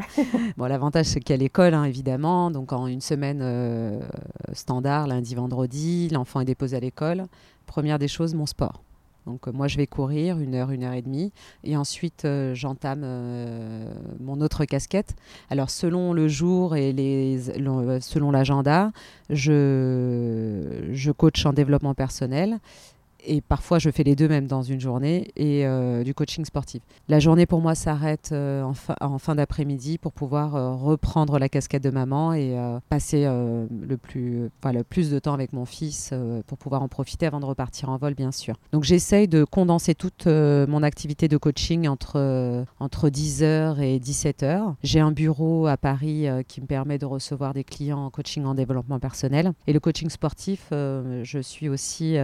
bon, 0.56 0.66
l'avantage, 0.66 1.06
c'est 1.06 1.20
qu'il 1.20 1.34
y 1.34 1.38
a 1.38 1.42
l'école, 1.42 1.74
hein, 1.74 1.84
évidemment. 1.84 2.50
Donc, 2.50 2.72
en 2.72 2.86
une 2.86 3.00
semaine 3.00 4.02
standard, 4.52 5.06
lundi, 5.06 5.34
vendredi, 5.36 6.08
l'enfant 6.10 6.40
est 6.40 6.44
déposé 6.44 6.76
à 6.76 6.80
l'école. 6.80 7.26
Première 7.66 7.98
des 7.98 8.08
choses, 8.08 8.34
mon 8.34 8.46
sport. 8.46 8.82
Donc 9.26 9.48
euh, 9.48 9.52
moi, 9.52 9.68
je 9.68 9.76
vais 9.76 9.86
courir 9.86 10.38
une 10.38 10.54
heure, 10.54 10.70
une 10.70 10.84
heure 10.84 10.92
et 10.92 11.02
demie. 11.02 11.32
Et 11.64 11.76
ensuite, 11.76 12.24
euh, 12.24 12.54
j'entame 12.54 13.02
euh, 13.04 13.92
mon 14.20 14.40
autre 14.40 14.64
casquette. 14.64 15.14
Alors 15.50 15.70
selon 15.70 16.12
le 16.12 16.28
jour 16.28 16.76
et 16.76 16.92
les, 16.92 17.38
selon 18.00 18.30
l'agenda, 18.30 18.92
je, 19.28 20.88
je 20.92 21.10
coach 21.10 21.44
en 21.44 21.52
développement 21.52 21.94
personnel. 21.94 22.58
Et 23.26 23.40
parfois 23.40 23.78
je 23.78 23.90
fais 23.90 24.02
les 24.02 24.16
deux 24.16 24.28
même 24.28 24.46
dans 24.46 24.62
une 24.62 24.80
journée 24.80 25.30
et 25.36 25.66
euh, 25.66 26.02
du 26.02 26.14
coaching 26.14 26.44
sportif. 26.44 26.82
La 27.08 27.18
journée 27.18 27.46
pour 27.46 27.60
moi 27.60 27.74
s'arrête 27.74 28.30
euh, 28.32 28.62
en, 28.62 29.18
fin, 29.18 29.34
d'après-midi 29.34 29.98
pour 29.98 30.12
pouvoir 30.12 30.54
euh, 30.54 30.74
reprendre 30.74 31.38
la 31.38 31.48
casquette 31.48 31.82
de 31.82 31.90
maman 31.90 32.32
et 32.32 32.56
passer 32.88 33.24
le, 33.24 33.96
plus, 33.96 34.48
le 34.64 34.82
plus 34.82 35.10
de 35.10 35.18
temps 35.18 35.34
avec 35.34 35.52
mon 35.52 35.64
fils 35.64 36.14
pour 36.46 36.58
pouvoir 36.58 36.82
en 36.82 36.88
profiter 36.88 37.26
avant 37.26 37.40
de 37.40 37.44
repartir 37.44 37.90
en 37.90 37.96
vol 37.96 38.14
bien 38.14 38.32
sûr. 38.32 38.56
Donc 38.72 38.84
j'essaye 38.84 39.28
de 39.28 39.44
condenser 39.44 39.94
toute 39.94 40.26
mon 40.26 40.82
activité 40.82 41.28
de 41.28 41.36
coaching 41.36 41.88
entre, 41.88 42.64
entre 42.78 43.08
10h 43.08 43.80
et 43.80 43.98
17h. 43.98 44.74
J'ai 44.82 45.00
un 45.00 45.12
bureau 45.12 45.66
à 45.66 45.76
Paris 45.76 46.26
qui 46.48 46.60
me 46.60 46.66
permet 46.66 46.98
de 46.98 47.06
recevoir 47.06 47.52
des 47.52 47.64
clients 47.64 48.04
en 48.04 48.10
coaching 48.10 48.44
en 48.44 48.54
développement 48.54 48.98
personnel 48.98 49.52
et 49.66 49.72
le 49.72 49.80
coaching 49.80 50.08
sportif, 50.10 50.68
je 50.70 51.38
suis 51.42 51.68
aussi 51.68 52.16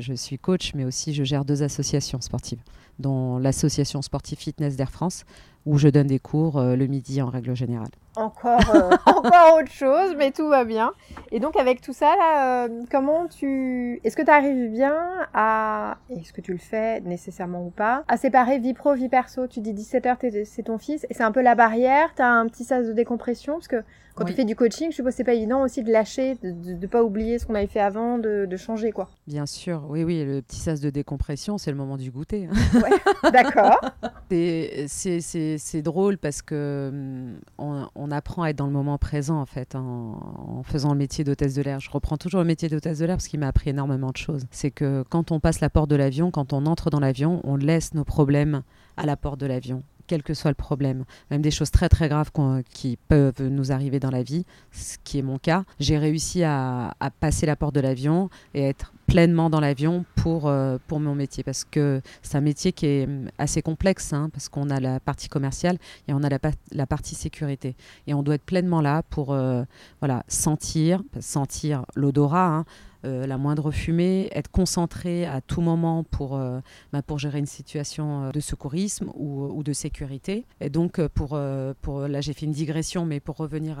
je 0.00 0.14
suis 0.14 0.38
coach, 0.38 0.72
mais 0.74 0.84
aussi 0.84 1.14
je 1.14 1.24
gère 1.24 1.44
deux 1.44 1.62
associations 1.62 2.20
sportives, 2.20 2.60
dont 2.98 3.38
l'association 3.38 4.02
sportive 4.02 4.38
fitness 4.38 4.76
d'Air 4.76 4.90
France, 4.90 5.24
où 5.64 5.78
je 5.78 5.88
donne 5.88 6.06
des 6.06 6.18
cours 6.18 6.58
euh, 6.58 6.76
le 6.76 6.86
midi 6.86 7.20
en 7.22 7.28
règle 7.28 7.54
générale. 7.54 7.90
Encore, 8.16 8.74
euh, 8.74 8.90
encore 9.06 9.58
autre 9.58 9.70
chose, 9.70 10.14
mais 10.16 10.30
tout 10.30 10.48
va 10.48 10.64
bien. 10.64 10.92
Et 11.30 11.40
donc 11.40 11.56
avec 11.56 11.80
tout 11.80 11.92
ça, 11.92 12.14
là, 12.16 12.64
euh, 12.64 12.82
comment 12.90 13.26
tu... 13.26 14.00
Est-ce 14.04 14.16
que 14.16 14.22
tu 14.22 14.30
arrives 14.30 14.70
bien 14.70 14.96
à... 15.34 15.98
Est-ce 16.10 16.32
que 16.32 16.40
tu 16.40 16.52
le 16.52 16.58
fais 16.58 17.00
nécessairement 17.00 17.64
ou 17.64 17.70
pas 17.70 18.04
À 18.08 18.16
séparer 18.16 18.58
vie 18.58 18.74
pro, 18.74 18.94
vie 18.94 19.08
perso? 19.08 19.46
Tu 19.46 19.60
dis 19.60 19.74
17h, 19.74 20.44
c'est 20.44 20.62
ton 20.64 20.78
fils, 20.78 21.06
et 21.10 21.14
c'est 21.14 21.24
un 21.24 21.32
peu 21.32 21.42
la 21.42 21.54
barrière, 21.54 22.14
tu 22.16 22.22
as 22.22 22.30
un 22.30 22.46
petit 22.46 22.64
sas 22.64 22.86
de 22.86 22.92
décompression, 22.92 23.54
parce 23.54 23.68
que 23.68 23.82
quand 24.16 24.24
tu 24.24 24.32
fais 24.32 24.44
du 24.44 24.56
coaching, 24.56 24.90
je 24.90 24.96
suppose 24.96 25.12
que 25.12 25.16
c'est 25.18 25.24
pas 25.24 25.34
évident 25.34 25.62
aussi 25.62 25.82
de 25.82 25.92
lâcher, 25.92 26.36
de 26.42 26.72
ne 26.72 26.86
pas 26.86 27.04
oublier 27.04 27.38
ce 27.38 27.44
qu'on 27.44 27.54
avait 27.54 27.66
fait 27.66 27.80
avant, 27.80 28.16
de, 28.16 28.46
de, 28.46 28.56
changer 28.56 28.90
quoi. 28.90 29.10
Bien 29.26 29.44
sûr, 29.44 29.84
oui, 29.90 30.04
oui, 30.04 30.24
le 30.24 30.40
petit 30.40 30.56
sas 30.56 30.80
de 30.80 30.88
décompression, 30.88 31.58
c'est 31.58 31.70
le 31.70 31.76
moment 31.76 31.98
du 31.98 32.10
goûter. 32.10 32.48
Hein. 32.50 32.80
Ouais, 32.80 33.30
d'accord. 33.30 33.78
c'est 34.30 35.82
drôle 35.82 36.16
parce 36.16 36.40
que 36.40 36.88
hum, 36.90 37.88
on, 37.94 38.05
apprend 38.10 38.42
à 38.42 38.50
être 38.50 38.56
dans 38.56 38.66
le 38.66 38.72
moment 38.72 38.98
présent 38.98 39.40
en 39.40 39.46
fait 39.46 39.74
en, 39.74 40.58
en 40.58 40.62
faisant 40.62 40.92
le 40.92 40.98
métier 40.98 41.24
d'hôtesse 41.24 41.54
de 41.54 41.62
l'air. 41.62 41.80
Je 41.80 41.90
reprends 41.90 42.16
toujours 42.16 42.40
le 42.40 42.46
métier 42.46 42.68
d'hôtesse 42.68 42.98
de 42.98 43.04
l'air 43.06 43.16
parce 43.16 43.28
qu'il 43.28 43.40
m'a 43.40 43.48
appris 43.48 43.70
énormément 43.70 44.10
de 44.10 44.16
choses. 44.16 44.46
C'est 44.50 44.70
que 44.70 45.04
quand 45.08 45.32
on 45.32 45.40
passe 45.40 45.60
la 45.60 45.70
porte 45.70 45.90
de 45.90 45.96
l'avion, 45.96 46.30
quand 46.30 46.52
on 46.52 46.66
entre 46.66 46.90
dans 46.90 47.00
l'avion, 47.00 47.40
on 47.44 47.56
laisse 47.56 47.94
nos 47.94 48.04
problèmes 48.04 48.62
à 48.96 49.06
la 49.06 49.16
porte 49.16 49.40
de 49.40 49.46
l'avion 49.46 49.82
quel 50.06 50.22
que 50.22 50.34
soit 50.34 50.50
le 50.50 50.56
problème, 50.56 51.04
même 51.30 51.42
des 51.42 51.50
choses 51.50 51.70
très 51.70 51.88
très 51.88 52.08
graves 52.08 52.30
qui 52.70 52.96
peuvent 53.08 53.42
nous 53.42 53.72
arriver 53.72 54.00
dans 54.00 54.10
la 54.10 54.22
vie, 54.22 54.44
ce 54.70 54.96
qui 55.04 55.18
est 55.18 55.22
mon 55.22 55.38
cas. 55.38 55.64
J'ai 55.80 55.98
réussi 55.98 56.44
à, 56.44 56.94
passer 57.20 57.46
la 57.46 57.56
porte 57.56 57.74
de 57.74 57.80
l'avion 57.80 58.30
et 58.54 58.62
être 58.62 58.92
pleinement 59.06 59.50
dans 59.50 59.60
l'avion 59.60 60.04
pour, 60.16 60.48
euh, 60.48 60.78
pour 60.86 61.00
mon 61.00 61.14
métier. 61.14 61.42
Parce 61.44 61.64
que 61.64 62.00
c'est 62.22 62.36
un 62.36 62.40
métier 62.40 62.72
qui 62.72 62.86
est 62.86 63.04
hum, 63.04 63.28
assez 63.38 63.62
complexe 63.62 64.12
hein, 64.12 64.28
parce 64.32 64.48
qu'on 64.48 64.70
a 64.70 64.80
la 64.80 65.00
partie 65.00 65.28
commerciale 65.28 65.78
et 66.08 66.12
on 66.12 66.22
a 66.22 66.28
la, 66.28 66.38
la, 66.72 66.86
partie 66.86 67.14
sécurité. 67.14 67.76
Et 68.06 68.14
on 68.14 68.22
doit 68.22 68.34
être 68.34 68.44
pleinement 68.44 68.80
là 68.80 69.02
pour 69.02 69.32
euh, 69.32 69.62
voilà 70.00 70.24
sentir 70.28 71.02
sentir 71.20 71.84
l'odorat 71.94 72.46
hein, 72.46 72.64
euh, 73.04 73.26
la 73.26 73.38
moindre 73.38 73.70
fumée, 73.70 74.28
être 74.32 74.50
concentré 74.50 75.26
à 75.26 75.40
tout 75.40 75.60
moment 75.60 76.04
pour, 76.04 76.36
euh, 76.36 76.60
bah, 76.92 77.02
pour 77.02 77.18
gérer 77.18 77.38
une 77.38 77.46
situation 77.46 78.24
euh, 78.24 78.30
de 78.30 78.40
secourisme 78.40 79.10
ou, 79.14 79.62
de 79.62 79.72
sécurité. 79.72 80.46
Et 80.60 80.70
donc, 80.70 81.04
pour, 81.08 81.38
pour 81.80 82.00
là, 82.02 82.20
j'ai 82.20 82.32
fait 82.32 82.46
une 82.46 82.52
digression, 82.52 83.04
mais 83.04 83.18
pour 83.18 83.36
revenir 83.36 83.78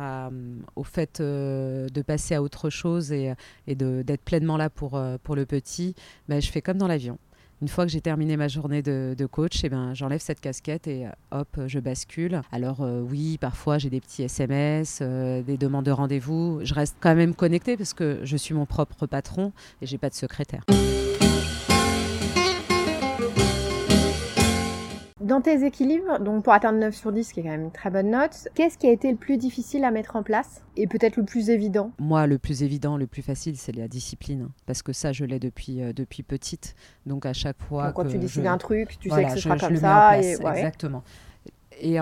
au 0.74 0.82
fait 0.82 1.20
de 1.20 2.02
passer 2.02 2.34
à 2.34 2.42
autre 2.42 2.70
chose 2.70 3.12
et, 3.12 3.34
et 3.68 3.74
d'être 3.76 4.22
pleinement 4.22 4.56
là 4.56 4.68
pour, 4.68 5.00
pour 5.22 5.36
le 5.36 5.46
petit, 5.46 5.94
bah, 6.28 6.40
je 6.40 6.50
fais 6.50 6.60
comme 6.60 6.78
dans 6.78 6.88
l'avion 6.88 7.18
une 7.62 7.68
fois 7.68 7.86
que 7.86 7.90
j'ai 7.90 8.00
terminé 8.00 8.36
ma 8.36 8.48
journée 8.48 8.82
de, 8.82 9.26
coach, 9.30 9.64
eh 9.64 9.68
ben, 9.68 9.94
j'enlève 9.94 10.20
cette 10.20 10.40
casquette 10.40 10.86
et 10.86 11.06
euh, 11.06 11.10
hop, 11.30 11.58
je 11.66 11.78
bascule. 11.78 12.42
Alors 12.52 12.82
euh, 12.82 13.00
oui, 13.00 13.38
parfois 13.38 13.78
j'ai 13.78 13.90
des 13.90 14.00
petits 14.00 14.22
SMS, 14.22 15.00
euh, 15.02 15.42
des 15.42 15.56
demandes 15.56 15.86
de 15.86 15.90
rendez-vous. 15.90 16.60
Je 16.62 16.74
reste 16.74 16.96
quand 17.00 17.14
même 17.14 17.34
connectée 17.34 17.76
parce 17.76 17.94
que 17.94 18.20
je 18.22 18.36
suis 18.36 18.54
mon 18.54 18.66
propre 18.66 19.06
patron 19.06 19.52
et 19.80 19.86
j'ai 19.86 19.98
pas 19.98 20.10
de 20.10 20.14
secrétaire. 20.14 20.62
Dans 25.26 25.40
tes 25.40 25.66
équilibres, 25.66 26.20
donc 26.20 26.44
pour 26.44 26.52
atteindre 26.52 26.78
9 26.78 26.94
sur 26.94 27.10
10, 27.10 27.32
qui 27.32 27.40
est 27.40 27.42
quand 27.42 27.48
même 27.48 27.64
une 27.64 27.72
très 27.72 27.90
bonne 27.90 28.10
note, 28.10 28.46
qu'est-ce 28.54 28.78
qui 28.78 28.86
a 28.86 28.92
été 28.92 29.10
le 29.10 29.16
plus 29.16 29.38
difficile 29.38 29.82
à 29.82 29.90
mettre 29.90 30.14
en 30.14 30.22
place 30.22 30.62
et 30.76 30.86
peut-être 30.86 31.16
le 31.16 31.24
plus 31.24 31.50
évident? 31.50 31.90
Moi, 31.98 32.28
le 32.28 32.38
plus 32.38 32.62
évident, 32.62 32.96
le 32.96 33.08
plus 33.08 33.22
facile, 33.22 33.56
c'est 33.56 33.74
la 33.74 33.88
discipline. 33.88 34.50
Parce 34.66 34.82
que 34.82 34.92
ça, 34.92 35.10
je 35.10 35.24
l'ai 35.24 35.40
depuis, 35.40 35.82
euh, 35.82 35.92
depuis 35.92 36.22
petite. 36.22 36.76
Donc 37.06 37.26
à 37.26 37.32
chaque 37.32 37.60
fois. 37.60 37.90
quand 37.90 38.04
tu 38.04 38.18
décides 38.18 38.46
un 38.46 38.56
truc, 38.56 39.00
tu 39.00 39.10
sais 39.10 39.24
que 39.24 39.32
ce 39.32 39.40
sera 39.40 39.58
comme 39.58 39.74
ça. 39.74 40.16
Et... 40.22 40.34
Exactement. 40.34 41.02
Et 41.80 41.98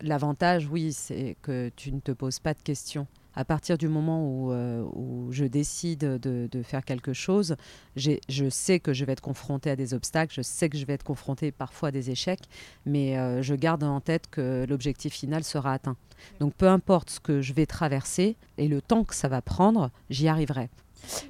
l'avantage, 0.00 0.68
oui, 0.70 0.92
c'est 0.92 1.36
que 1.42 1.72
tu 1.74 1.92
ne 1.92 1.98
te 1.98 2.12
poses 2.12 2.38
pas 2.38 2.54
de 2.54 2.60
questions 2.60 3.08
à 3.38 3.44
partir 3.44 3.78
du 3.78 3.86
moment 3.86 4.28
où, 4.28 4.50
euh, 4.50 4.84
je 5.30 5.44
décide 5.44 6.00
de, 6.00 6.62
faire 6.64 6.84
quelque 6.84 7.12
chose, 7.12 7.54
je 7.94 8.48
sais 8.50 8.80
que 8.80 8.92
je 8.92 9.04
vais 9.04 9.12
être 9.12 9.20
confrontée 9.20 9.70
à 9.70 9.76
des 9.76 9.94
obstacles, 9.94 10.34
je 10.34 10.42
sais 10.42 10.68
que 10.68 10.76
je 10.76 10.84
vais 10.84 10.94
être 10.94 11.04
confrontée 11.04 11.52
parfois 11.52 11.90
à 11.90 11.92
des 11.92 12.10
échecs, 12.10 12.42
mais 12.84 13.16
euh, 13.16 13.40
je 13.40 13.54
garde 13.54 13.84
en 13.84 14.00
tête 14.00 14.26
que 14.28 14.66
l'objectif 14.68 15.14
final 15.14 15.44
sera 15.44 15.72
atteint. 15.72 15.96
Donc 16.40 16.52
peu 16.54 16.66
importe 16.66 17.10
ce 17.10 17.20
que 17.20 17.40
je 17.40 17.52
vais 17.52 17.64
traverser 17.64 18.34
et 18.56 18.66
le 18.66 18.82
temps 18.82 19.04
que 19.04 19.14
ça 19.14 19.28
va 19.28 19.40
prendre, 19.40 19.92
j'y 20.10 20.26
arriverai. 20.26 20.68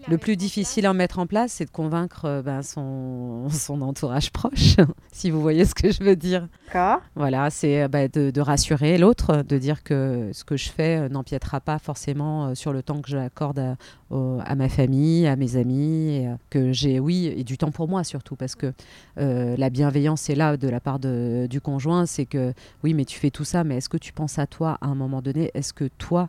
Le 0.09 0.19
plus 0.19 0.37
difficile 0.37 0.87
à 0.87 0.93
mettre 0.93 1.19
en 1.19 1.27
place, 1.27 1.53
c'est 1.53 1.64
de 1.64 1.71
convaincre 1.71 2.25
euh, 2.25 2.43
ben, 2.43 2.62
son, 2.62 3.49
son, 3.51 3.83
entourage 3.83 4.31
proche, 4.31 4.77
si 5.12 5.31
vous 5.31 5.41
voyez 5.41 5.64
ce 5.64 5.75
que 5.75 5.91
je 5.91 6.03
veux 6.03 6.17
dire. 6.17 6.49
Voilà, 7.14 7.51
c'est 7.51 7.83
euh, 7.83 7.88
ben, 7.88 8.09
de, 8.12 8.41
rassurer 8.41 8.99
l'autre, 8.99 9.43
de 9.43 9.59
dire 9.59 9.83
que 9.83 10.31
ce 10.33 10.45
que 10.45 10.57
je 10.57 10.71
fais 10.71 10.99
euh, 10.99 11.09
n'empiétera 11.09 11.61
pas 11.61 11.79
forcément 11.79 12.55
sur 12.55 12.73
le 12.73 12.83
temps 12.83 13.01
que 13.01 13.11
j'accorde 13.11 13.77
à, 14.11 14.42
à, 14.42 14.55
ma 14.55 14.68
famille, 14.68 15.27
à 15.27 15.37
mes 15.37 15.57
amis, 15.57 16.16
et, 16.16 16.29
que 16.51 16.73
j'ai, 16.73 17.01
oui, 17.01 17.33
et 17.37 17.44
du 17.44 17.59
temps 17.59 17.71
pour 17.71 17.88
moi 17.88 18.05
surtout, 18.05 18.37
parce 18.37 18.55
que 18.55 18.73
la 19.16 19.71
bienveillance 19.71 20.31
est 20.31 20.35
là 20.35 20.57
de 20.57 20.68
la 20.68 20.81
part 20.81 20.99
de, 20.99 21.47
du 21.49 21.61
conjoint, 21.61 22.07
c'est 22.07 22.27
que 22.27 22.53
oui, 22.85 22.94
mais 22.94 23.05
tu 23.05 23.18
fais 23.18 23.31
tout 23.31 23.44
ça, 23.44 23.64
mais 23.64 23.77
est-ce 23.77 23.88
que 23.88 23.97
tu 23.97 24.12
penses 24.12 24.38
à 24.38 24.47
toi 24.47 24.79
à 24.81 24.87
un 24.87 24.94
moment 24.94 25.21
donné? 25.23 25.51
Est-ce 25.55 25.73
que 25.73 25.88
toi, 25.99 26.29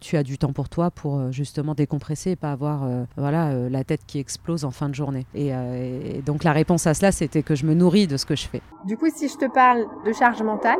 tu 0.00 0.16
as 0.16 0.22
du 0.22 0.38
temps 0.38 0.52
pour 0.52 0.68
toi 0.68 0.90
pour 0.90 1.32
justement 1.32 1.74
décompresser 1.74 2.32
et 2.32 2.36
pas 2.36 2.52
avoir 2.52 2.84
euh, 2.84 3.04
voilà, 3.16 3.48
euh, 3.48 3.68
la 3.68 3.84
tête 3.84 4.02
qui 4.06 4.18
explose 4.18 4.64
en 4.64 4.70
fin 4.70 4.88
de 4.88 4.94
journée? 4.94 5.26
Euh, 5.34 6.16
et, 6.16 6.22
donc 6.22 6.44
la 6.44 6.52
réponse 6.52 6.86
à 6.86 6.94
cela, 6.94 7.12
c'était 7.12 7.42
que 7.42 7.54
je 7.54 7.66
me 7.66 7.74
nourris 7.74 8.06
de 8.06 8.16
ce 8.16 8.26
que 8.26 8.36
je 8.36 8.46
fais. 8.46 8.62
Du 8.86 8.96
coup, 8.96 9.08
si 9.14 9.28
je 9.28 9.36
te 9.36 9.50
parle 9.52 9.84
de 10.06 10.12
charge 10.12 10.42
mentale, 10.42 10.78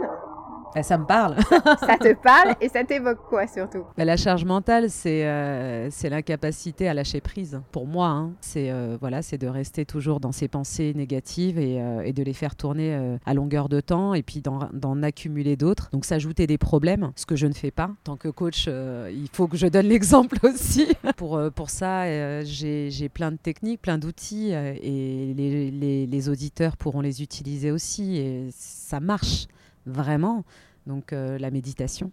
bah, 0.75 0.83
ça 0.83 0.97
me 0.99 1.05
parle. 1.05 1.37
ça 1.81 1.99
te 1.99 2.15
parle 2.23 2.55
et 2.61 2.69
ça 2.69 2.85
t'évoque 2.85 3.21
quoi 3.29 3.47
surtout? 3.47 3.85
Bah, 3.97 4.05
La 4.05 4.17
charge 4.17 4.45
mentale, 4.45 4.89
c'est 4.91 5.27
euh, 5.27 5.91
c'est 5.91 6.09
l'incapacité 6.09 6.89
à 6.89 6.95
lâcher 6.95 7.21
prise. 7.21 7.61
Pour 7.73 7.87
moi, 7.87 8.09
hein. 8.09 8.33
c'est 8.41 8.71
euh, 8.71 8.97
voilà, 9.01 9.23
c'est 9.23 9.39
de 9.39 9.49
rester 9.49 9.85
toujours 9.85 10.21
dans 10.21 10.33
ses 10.33 10.49
pensées 10.49 10.93
négatives 10.95 11.59
et, 11.59 11.81
euh, 11.81 12.03
et 12.03 12.13
de 12.13 12.23
les 12.23 12.33
faire 12.33 12.57
tourner 12.57 12.83
à 13.27 13.35
longueur 13.35 13.69
de 13.69 13.81
temps 13.81 14.15
et 14.15 14.23
puis 14.23 14.43
d'en 14.43 15.03
accumuler 15.03 15.57
d'autres. 15.57 15.91
Donc 15.93 16.05
s'ajouter 16.05 16.47
des 16.47 16.59
problèmes, 16.59 17.13
ce 17.17 17.27
que 17.27 17.37
je 17.37 17.47
ne 17.47 17.53
fais 17.53 17.71
pas. 17.71 17.85
En 17.85 17.97
tant 18.05 18.17
que 18.17 18.29
coach, 18.29 18.67
il 18.67 19.29
faut 19.33 19.47
que 19.47 19.57
je 19.57 19.67
donne 19.67 19.87
l'exemple 19.89 20.39
aussi. 20.43 20.89
pour, 21.17 21.41
pour 21.55 21.71
ça, 21.71 22.43
j'ai 22.45 23.09
plein 23.13 23.33
de 23.33 23.37
techniques, 23.37 23.83
plein 23.83 23.99
d'outils 23.99 24.53
et 24.53 25.35
les, 25.37 25.71
les, 25.71 26.07
les 26.07 26.29
auditeurs 26.29 26.77
pourront 26.77 27.01
les 27.01 27.23
utiliser 27.23 27.71
aussi 27.71 28.17
et 28.17 28.49
ça 28.53 29.01
marche 29.01 29.47
vraiment. 29.87 30.45
Donc 30.87 31.13
euh, 31.13 31.39
la 31.39 31.51
méditation, 31.51 32.11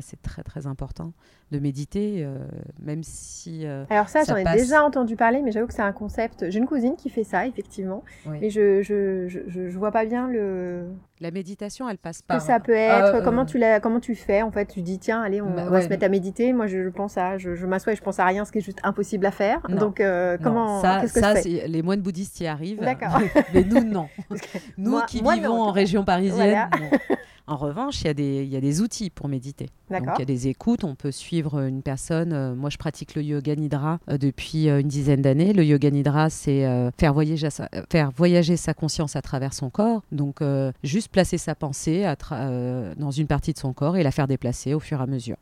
c'est 0.00 0.22
très 0.22 0.42
très 0.42 0.66
important 0.66 1.12
de 1.50 1.58
méditer, 1.58 2.22
euh, 2.24 2.36
même 2.80 3.02
si. 3.02 3.66
Euh, 3.66 3.84
Alors 3.90 4.08
ça, 4.08 4.22
j'en 4.24 4.36
ai 4.36 4.44
déjà 4.44 4.84
entendu 4.84 5.16
parler, 5.16 5.42
mais 5.42 5.50
j'avoue 5.50 5.66
que 5.66 5.74
c'est 5.74 5.82
un 5.82 5.92
concept. 5.92 6.48
J'ai 6.48 6.58
une 6.58 6.66
cousine 6.66 6.94
qui 6.96 7.10
fait 7.10 7.24
ça, 7.24 7.46
effectivement, 7.46 8.04
mais 8.26 8.50
je 8.50 8.82
je, 8.82 9.26
je 9.26 9.40
je, 9.48 9.78
vois 9.78 9.90
pas 9.90 10.04
bien 10.04 10.28
le. 10.28 10.86
La 11.20 11.30
méditation, 11.30 11.88
elle 11.88 11.98
passe 11.98 12.22
par. 12.22 12.38
Que 12.38 12.42
ça 12.44 12.60
peut 12.60 12.72
être. 12.72 13.16
Ah, 13.16 13.20
comment 13.22 13.44
tu 13.44 13.58
la, 13.58 13.80
comment 13.80 14.00
tu 14.00 14.14
fais 14.14 14.42
en 14.42 14.50
fait 14.52 14.66
Tu 14.66 14.82
dis 14.82 14.98
tiens, 14.98 15.20
allez, 15.20 15.42
on, 15.42 15.50
bah, 15.50 15.68
va 15.68 15.82
se 15.82 15.88
mettre 15.88 16.04
à 16.04 16.08
méditer. 16.08 16.52
Moi, 16.52 16.66
je, 16.66 16.88
pense 16.88 17.18
à, 17.18 17.36
je, 17.36 17.56
je 17.56 17.66
m'assois 17.66 17.92
et 17.92 17.96
je 17.96 18.02
pense 18.02 18.20
à 18.20 18.24
rien, 18.24 18.44
ce 18.44 18.52
qui 18.52 18.58
est 18.58 18.62
juste 18.62 18.80
impossible 18.84 19.26
à 19.26 19.32
faire. 19.32 19.60
Donc 19.68 20.02
comment 20.42 20.80
Ça, 20.80 21.00
qu'est-ce 21.00 21.14
que 21.14 21.20
ça 21.20 21.34
fais? 21.34 21.66
les 21.66 21.82
moines 21.82 22.00
bouddhistes 22.00 22.40
y 22.40 22.46
arrivent. 22.46 22.80
D'accord. 22.80 23.18
mais 23.54 23.64
nous 23.64 23.82
non. 23.82 24.08
nous 24.78 25.00
qui 25.08 25.22
vivons 25.22 25.62
en 25.62 25.72
région 25.72 26.04
parisienne. 26.04 26.68
En 27.50 27.56
revanche, 27.56 28.02
il 28.02 28.06
y, 28.06 28.10
a 28.10 28.14
des, 28.14 28.44
il 28.44 28.48
y 28.48 28.54
a 28.54 28.60
des 28.60 28.80
outils 28.80 29.10
pour 29.10 29.26
méditer. 29.26 29.70
Donc, 29.90 30.02
il 30.16 30.20
y 30.20 30.22
a 30.22 30.24
des 30.24 30.46
écoutes. 30.46 30.84
On 30.84 30.94
peut 30.94 31.10
suivre 31.10 31.58
une 31.58 31.82
personne. 31.82 32.32
Euh, 32.32 32.54
moi, 32.54 32.70
je 32.70 32.78
pratique 32.78 33.16
le 33.16 33.24
yoga 33.24 33.56
nidra 33.56 33.98
euh, 34.08 34.18
depuis 34.18 34.68
euh, 34.68 34.80
une 34.80 34.86
dizaine 34.86 35.20
d'années. 35.20 35.52
Le 35.52 35.64
yoga 35.64 35.90
nidra, 35.90 36.30
c'est 36.30 36.64
faire, 36.96 37.12
voyager 37.12 37.50
sa, 37.50 37.68
faire 37.90 38.12
voyager 38.12 38.56
sa 38.56 38.72
conscience 38.72 39.16
à 39.16 39.22
travers 39.22 39.52
son 39.52 39.68
corps. 39.68 40.02
Donc, 40.12 40.44
juste 40.84 41.08
placer 41.08 41.38
sa 41.38 41.56
pensée 41.56 42.06
dans 42.30 43.10
une 43.10 43.26
partie 43.26 43.52
de 43.52 43.58
son 43.58 43.72
corps 43.72 43.96
et 43.96 44.04
la 44.04 44.12
faire 44.12 44.28
déplacer 44.28 44.72
au 44.72 44.80
fur 44.80 45.00
et 45.00 45.02
à 45.02 45.06
mesure. 45.06 45.36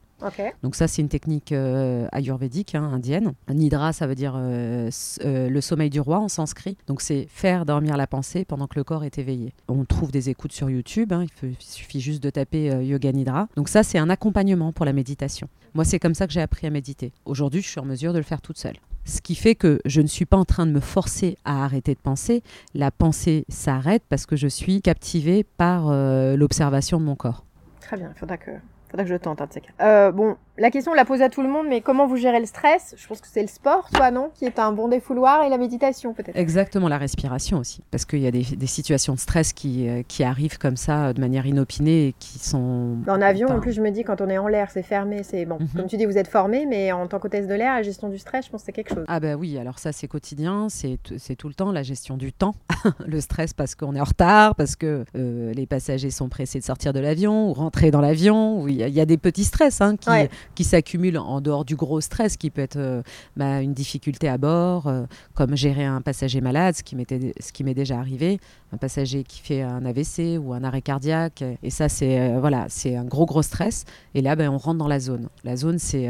Donc 0.62 0.74
ça, 0.74 0.88
c'est 0.88 1.02
une 1.02 1.09
technique 1.09 1.52
euh, 1.52 2.09
ayurvédique, 2.12 2.74
hein, 2.74 2.90
indienne. 2.92 3.35
Nidra, 3.48 3.92
ça 3.92 4.07
veut 4.07 4.14
dire 4.14 4.35
euh, 4.37 4.90
euh, 5.24 5.48
le 5.48 5.61
sommeil 5.61 5.90
du 5.90 6.00
roi 6.00 6.18
en 6.18 6.28
sanskrit. 6.28 6.76
Donc 6.87 7.00
c'est 7.00 7.26
faire 7.31 7.64
dormir 7.64 7.96
la 7.96 8.07
pensée 8.07 8.44
pendant 8.44 8.66
que 8.66 8.76
le 8.76 8.85
corps 8.85 9.04
est 9.04 9.18
éveillé. 9.18 9.52
On 9.68 9.85
trouve 9.85 10.11
des 10.11 10.28
écoutes 10.28 10.52
sur 10.52 10.70
YouTube, 10.70 11.12
hein. 11.12 11.24
il, 11.42 11.57
suffit 11.61 12.00
juste 12.00 12.22
de 12.22 12.31
taper 12.31 12.85
Yoga 12.85 13.12
Nidra. 13.12 13.48
Donc 13.57 13.68
ça, 13.68 13.83
c'est 13.83 13.98
un 13.98 14.11
accompagnement 14.11 14.72
pour 14.72 14.85
la 14.85 14.92
méditation. 14.92 15.48
Moi, 15.74 15.85
c'est 15.85 15.98
comme 15.98 16.14
ça 16.14 16.26
que 16.26 16.33
j'ai 16.33 16.40
appris 16.40 16.66
à 16.66 16.70
méditer. 16.70 17.12
Aujourd'hui, 17.24 17.62
je 17.62 17.68
suis 17.68 17.81
en 17.81 17.85
mesure 17.85 18.12
de 18.12 18.18
le 18.18 18.24
faire 18.24 18.40
toute 18.40 18.59
seule. 18.59 18.76
Ce 19.04 19.20
qui 19.20 19.35
fait 19.35 19.54
que 19.54 19.81
je 19.85 20.00
ne 20.02 20.07
suis 20.07 20.26
pas 20.26 20.37
en 20.37 20.44
train 20.44 20.66
de 20.66 20.72
me 20.72 20.81
forcer 20.81 21.38
à 21.44 21.64
arrêter 21.64 21.94
de 21.94 22.00
penser. 22.00 22.42
La 22.74 22.90
pensée 22.90 23.44
s'arrête 23.48 24.02
parce 24.09 24.26
que 24.26 24.37
je 24.37 24.48
suis 24.48 24.83
captivée 24.83 25.44
par 25.44 25.90
l'observation 26.37 26.98
de 26.98 27.04
mon 27.04 27.14
corps. 27.14 27.44
Très 27.81 27.96
bien, 27.96 28.11
il 28.14 28.18
faudra 28.18 28.37
que 28.37 28.50
Faudrait 28.90 29.05
que 29.05 29.11
je 29.11 29.16
tente 29.16 29.40
un 29.40 29.46
de 29.46 29.53
ces 29.53 29.61
cas. 29.61 29.70
Euh, 29.81 30.12
bon, 30.12 30.37
la 30.57 30.70
question, 30.70 30.92
on 30.92 30.94
la 30.94 31.05
pose 31.05 31.22
à 31.22 31.29
tout 31.29 31.42
le 31.42 31.48
monde, 31.48 31.66
mais 31.68 31.81
comment 31.81 32.07
vous 32.07 32.16
gérez 32.16 32.40
le 32.40 32.46
stress? 32.46 32.94
Je 32.96 33.07
pense 33.07 33.20
que 33.20 33.29
c'est 33.31 33.42
le 33.42 33.48
sport, 33.48 33.88
toi, 33.92 34.11
non? 34.11 34.31
Qui 34.35 34.44
est 34.44 34.59
un 34.59 34.72
bon 34.72 34.88
défouloir 34.88 35.44
et 35.44 35.48
la 35.48 35.59
méditation, 35.59 36.14
peut-être 36.14 36.37
Exactement, 36.37 36.88
la 36.88 36.98
respiration 36.98 37.59
aussi. 37.59 37.83
Parce 37.90 38.05
qu'il 38.05 38.20
y 38.20 38.27
a 38.27 38.31
des, 38.31 38.44
situations 38.66 39.14
de 39.14 39.18
stress 39.18 39.53
qui, 39.53 39.88
euh, 39.88 40.03
qui 40.07 40.24
arrivent 40.24 40.59
comme 40.59 40.77
ça, 40.77 41.12
de 41.12 41.20
manière 41.20 41.46
inopinée, 41.46 42.09
et 42.09 42.14
qui 42.18 42.38
sont. 42.38 42.96
En 43.07 43.20
avion, 43.20 43.48
en 43.48 43.61
plus, 43.61 43.72
je 43.72 43.81
me 43.81 43.90
dis, 43.90 44.03
quand 44.05 44.20
on 44.20 44.29
est 44.29 44.38
en 44.38 44.48
l'air, 44.48 44.70
c'est 44.70 44.83
fermé, 44.83 45.22
c'est 45.22 45.44
bon. 45.44 45.59
Mhm. 45.61 45.68
Comme 45.77 45.87
tu 45.87 45.96
dis, 45.96 46.07
vous 46.07 46.18
êtes 46.18 46.29
formé, 46.29 46.66
mais 46.66 46.92
en 46.92 47.07
tant 47.07 47.18
qu'hôtesse 47.18 47.46
de 47.46 47.55
l'air, 47.55 47.74
la 47.74 47.83
gestion 47.83 48.09
du 48.09 48.18
stress, 48.18 48.46
je 48.46 48.51
pense 48.51 48.62
que 48.62 48.66
c'est 48.66 48.72
quelque 48.72 48.94
chose. 48.94 49.05
Ah, 49.07 49.20
bah 49.20 49.37
oui, 49.37 49.59
alors 49.59 49.79
ça, 49.79 49.92
c'est 49.92 50.09
quotidien, 50.09 50.68
c'est 50.68 50.98
tout 51.37 51.48
le 51.48 51.55
temps, 51.55 51.72
la 51.72 51.83
gestion 51.83 52.16
du 52.16 52.33
temps. 52.33 52.55
le 53.07 53.20
stress 53.20 53.53
parce 53.53 53.74
qu'on 53.74 53.94
est 53.94 54.01
en 54.01 54.05
retard, 54.05 54.55
parce 54.55 54.77
que 54.77 55.05
euh, 55.16 55.53
les 55.53 55.66
passagers 55.66 56.11
sont 56.11 56.29
pressés 56.29 56.59
de 56.59 56.64
sortir 56.64 56.92
de 56.92 57.01
l'avion, 57.01 57.51
ou 57.51 57.53
rentrer 57.53 57.90
dans 57.90 58.01
l'avion, 58.01 58.61
il 58.87 58.95
y, 58.95 59.01
a 59.01 59.07
des 59.07 59.19
petits 59.19 59.45
stress 59.45 59.81
hein, 59.81 59.97
qui, 59.97 60.11
qui 60.55 60.64
s'accumulent 60.64 61.19
en 61.19 61.41
dehors 61.41 61.64
du 61.64 61.75
gros 61.75 62.01
stress 62.01 62.37
qui 62.37 62.51
peut 62.51 62.62
être 62.62 62.77
euh, 62.77 63.03
bah, 63.37 63.61
une 63.61 63.75
difficulté 63.75 64.29
à 64.29 64.38
bord, 64.38 64.87
euh, 64.87 65.05
comme 65.35 65.57
gérer 65.57 65.85
un 65.85 66.01
passager 66.01 66.41
malade, 66.41 66.75
ce 66.77 66.83
qui 66.83 67.64
m'est 67.64 67.75
déjà 67.75 67.99
arrivé, 67.99 68.38
un 68.73 68.77
passager 68.77 69.25
qui 69.25 69.41
fait 69.41 69.62
un 69.62 69.85
AVC 69.85 70.38
ou 70.41 70.53
un 70.53 70.62
arrêt 70.64 70.83
cardiaque. 70.83 71.43
Et 71.62 71.71
ça, 71.71 71.88
c'est 71.88 72.21
euh, 72.21 72.41
voilà, 72.41 72.67
c'est 72.69 72.97
un 72.97 73.05
gros 73.05 73.27
gros 73.27 73.43
stress. 73.43 73.85
Et 74.14 74.23
là, 74.23 74.37
ben, 74.37 74.51
on 74.51 74.59
rentre 74.59 74.79
dans 74.79 74.88
la 74.88 75.01
zone. 75.01 75.29
La 75.45 75.57
zone, 75.57 75.79
c'est 75.79 76.09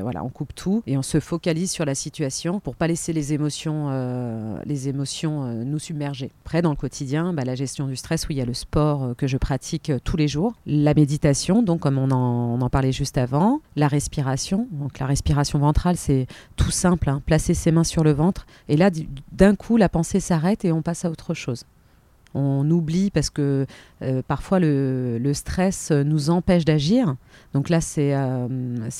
voilà, 0.00 0.24
on 0.24 0.28
coupe 0.28 0.54
tout 0.54 0.82
et 0.86 0.96
on 0.96 1.02
se 1.02 1.20
focalise 1.20 1.70
sur 1.70 1.84
la 1.84 1.94
situation 1.94 2.60
pour 2.60 2.76
pas 2.76 2.86
laisser 2.86 3.12
les 3.12 3.32
émotions 3.32 3.66
les 4.64 4.88
émotions 4.88 5.64
nous 5.64 5.78
submerger. 5.78 6.30
Après, 6.44 6.62
dans 6.62 6.70
le 6.70 6.76
quotidien, 6.76 7.32
bah, 7.32 7.44
la 7.44 7.54
gestion 7.54 7.86
du 7.86 7.96
stress, 7.96 8.28
où 8.28 8.32
il 8.32 8.38
y 8.38 8.40
a 8.40 8.44
le 8.44 8.54
sport 8.54 9.14
que 9.16 9.26
je 9.26 9.36
pratique 9.36 9.92
tous 10.04 10.16
les 10.16 10.28
jours, 10.28 10.54
la 10.66 10.94
méditation, 10.94 11.62
donc 11.62 11.85
comme 11.86 11.98
on 11.98 12.10
en, 12.10 12.68
parlait 12.68 12.90
juste 12.90 13.16
avant, 13.16 13.60
la 13.76 13.86
respiration. 13.86 14.66
Donc 14.72 14.98
la 14.98 15.06
respiration 15.06 15.60
ventrale, 15.60 15.96
c'est 15.96 16.26
tout 16.56 16.72
simple, 16.72 17.08
hein. 17.08 17.22
placer 17.24 17.54
ses 17.54 17.70
mains 17.70 17.84
sur 17.84 18.02
le 18.02 18.10
ventre. 18.10 18.44
Et 18.68 18.76
là, 18.76 18.90
d'un 19.30 19.54
coup, 19.54 19.76
la 19.76 19.88
pensée 19.88 20.18
s'arrête 20.18 20.64
et 20.64 20.72
on 20.72 20.82
passe 20.82 21.04
à 21.04 21.10
autre 21.12 21.32
chose. 21.32 21.62
On 22.34 22.68
oublie 22.72 23.12
parce 23.12 23.30
que 23.30 23.66
euh, 24.02 24.20
parfois 24.26 24.58
le, 24.58 25.30
stress 25.32 25.92
nous 25.92 26.28
empêche 26.28 26.64
d'agir. 26.64 27.14
Donc 27.54 27.68
là, 27.68 27.80
c'est 27.80 28.16
euh, 28.16 28.48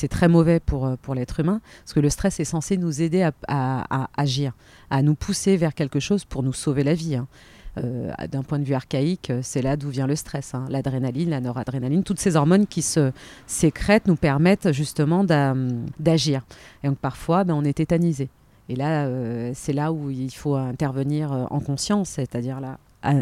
très 0.09 0.29
mauvais 0.29 0.61
pour, 0.61 0.97
pour 0.99 1.17
l'être 1.17 1.41
humain, 1.41 1.61
parce 1.83 1.93
que 1.93 1.99
le 1.99 2.09
stress 2.09 2.39
est 2.39 2.45
censé 2.45 2.77
nous 2.77 3.03
aider 3.03 3.23
à, 3.23 3.33
à, 3.49 4.11
agir, 4.17 4.53
à 4.91 5.03
nous 5.03 5.17
pousser 5.17 5.57
vers 5.57 5.75
quelque 5.75 5.99
chose 5.99 6.25
pour 6.25 6.45
nous 6.45 6.53
sauver 6.53 6.85
la 6.85 6.95
vie. 6.95 7.17
Hein. 7.17 7.27
Euh, 7.79 8.11
d'un 8.31 8.43
point 8.43 8.59
de 8.59 8.65
vue 8.65 8.75
archaïque, 8.75 9.31
euh, 9.31 9.41
c'est 9.43 9.61
là 9.61 9.77
d'où 9.77 9.91
vient 9.91 10.07
le 10.07 10.17
stress. 10.17 10.55
Hein. 10.55 10.65
L'adrénaline, 10.71 11.31
la 11.31 11.41
noradrénaline, 11.41 12.05
toutes 12.05 12.21
ces 12.21 12.37
hormones 12.37 12.67
qui 12.67 12.81
se 12.81 13.13
sécrètent 13.47 14.07
nous 14.07 14.17
permettent 14.17 14.73
justement 14.73 15.25
d'agir. 15.25 16.43
Et 16.83 16.89
donc 16.89 16.99
parfois, 16.99 17.45
ben, 17.45 17.55
on 17.55 17.65
est 17.65 17.75
tétanisé. 17.75 18.31
Et 18.69 18.77
là, 18.77 19.07
euh, 19.07 19.53
c'est 19.55 19.73
là 19.73 19.93
où 19.93 20.11
il 20.11 20.31
faut 20.31 20.55
intervenir 20.55 21.31
en 21.51 21.61
conscience, 21.61 22.09
c'est-à-dire 22.09 22.61
là, 22.61 22.79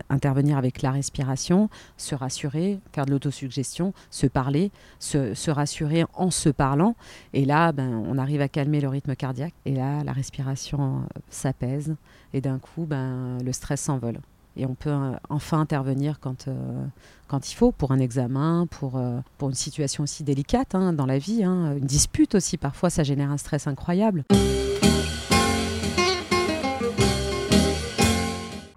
intervenir 0.09 0.57
avec 0.57 0.81
la 0.81 0.93
respiration, 0.93 1.69
se 1.99 2.15
rassurer, 2.15 2.79
faire 2.93 3.05
de 3.05 3.11
l'autosuggestion, 3.11 3.93
se 4.11 4.27
parler, 4.27 4.71
se, 4.99 5.51
rassurer 5.51 6.05
en 6.15 6.31
se 6.31 6.49
parlant. 6.49 6.95
Et 7.35 7.45
là, 7.45 7.73
ben, 7.73 8.03
on 8.09 8.17
arrive 8.17 8.41
à 8.41 8.49
calmer 8.49 8.81
le 8.81 8.89
rythme 8.89 9.15
cardiaque. 9.17 9.55
Et 9.67 9.75
là, 9.75 10.03
la 10.05 10.13
respiration 10.13 11.03
s'apaise. 11.29 11.97
Et 12.33 12.41
d'un 12.41 12.59
coup, 12.59 12.87
ben, 12.87 13.39
le 13.45 13.53
stress 13.53 13.83
s'envole 13.83 14.21
et 14.57 14.67
on 14.67 14.75
peut 14.75 14.91
euh, 14.91 15.13
enfin 15.29 15.61
intervenir 15.61 16.21
quand, 16.21 16.49
euh, 16.49 16.53
quand 17.29 17.51
il 17.51 17.55
faut, 17.55 17.73
pour 17.73 17.93
un 17.93 17.99
examen, 17.99 18.67
pour, 18.71 18.97
euh, 18.97 19.19
pour 19.39 19.49
une 19.49 19.55
situation 19.55 20.05
aussi 20.05 20.23
délicate 20.23 20.75
hein, 20.75 20.93
dans 20.93 21.07
la 21.07 21.19
vie. 21.19 21.45
Hein. 21.45 21.77
Une 21.77 21.87
dispute 21.87 22.35
aussi, 22.35 22.57
parfois, 22.57 22.91
ça 22.91 23.03
génère 23.03 23.31
un 23.31 23.37
stress 23.37 23.67
incroyable. 23.67 24.25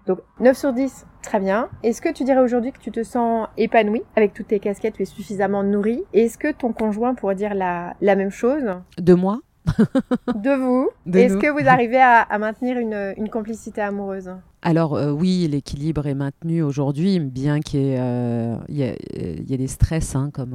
Donc 0.06 0.20
9 0.40 0.56
sur 0.56 0.72
10, 0.72 1.04
très 1.22 1.38
bien. 1.38 1.68
Est-ce 1.82 2.00
que 2.00 2.10
tu 2.10 2.24
dirais 2.24 2.40
aujourd'hui 2.40 2.72
que 2.72 2.78
tu 2.78 2.90
te 2.90 3.02
sens 3.02 3.46
épanoui 3.58 4.02
avec 4.16 4.32
toutes 4.32 4.48
tes 4.48 4.58
casquettes, 4.58 4.94
tu 4.94 5.02
es 5.02 5.04
suffisamment 5.04 5.62
nourri 5.62 6.02
Est-ce 6.14 6.38
que 6.38 6.50
ton 6.50 6.72
conjoint 6.72 7.14
pourrait 7.14 7.34
dire 7.34 7.54
la, 7.54 7.94
la 8.00 8.16
même 8.16 8.30
chose? 8.30 8.64
De 8.96 9.12
moi? 9.12 9.40
de 10.34 10.54
vous. 10.54 10.90
Est-ce 11.12 11.36
que 11.36 11.50
vous 11.50 11.68
arrivez 11.68 12.00
à, 12.00 12.38
maintenir 12.38 12.78
une, 12.78 13.28
complicité 13.30 13.80
amoureuse 13.80 14.30
alors 14.60 14.96
euh, 14.96 15.12
oui, 15.12 15.46
l'équilibre 15.48 16.08
est 16.08 16.16
maintenu 16.16 16.62
aujourd'hui, 16.62 17.20
bien 17.20 17.60
qu'il 17.60 17.78
y, 17.78 17.96
euh, 17.96 18.56
y, 18.68 18.82
ait 18.82 19.56
des 19.56 19.68
stress, 19.68 20.16
hein, 20.16 20.30
comme 20.32 20.52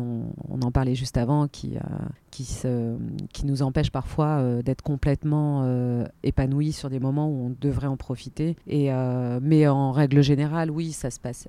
on, 0.49 0.61
en 0.61 0.71
parlait 0.71 0.93
juste 0.93 1.15
avant, 1.15 1.47
qui, 1.47 1.77
euh, 1.77 1.79
qui, 2.29 2.43
se, 2.43 2.97
qui, 3.31 3.45
nous 3.45 3.63
empêchent 3.63 3.91
parfois 3.91 4.43
d'être 4.61 4.81
complètement 4.81 5.65
épanouis 6.21 6.73
sur 6.73 6.89
des 6.89 6.99
moments 6.99 7.29
où 7.29 7.45
on 7.45 7.55
devrait 7.61 7.87
en 7.87 7.95
profiter. 7.95 8.57
Et, 8.67 8.89
mais 9.41 9.69
en 9.69 9.93
règle 9.93 10.21
générale, 10.21 10.69
oui, 10.69 10.91
ça 10.91 11.09
se 11.09 11.21
passe 11.21 11.47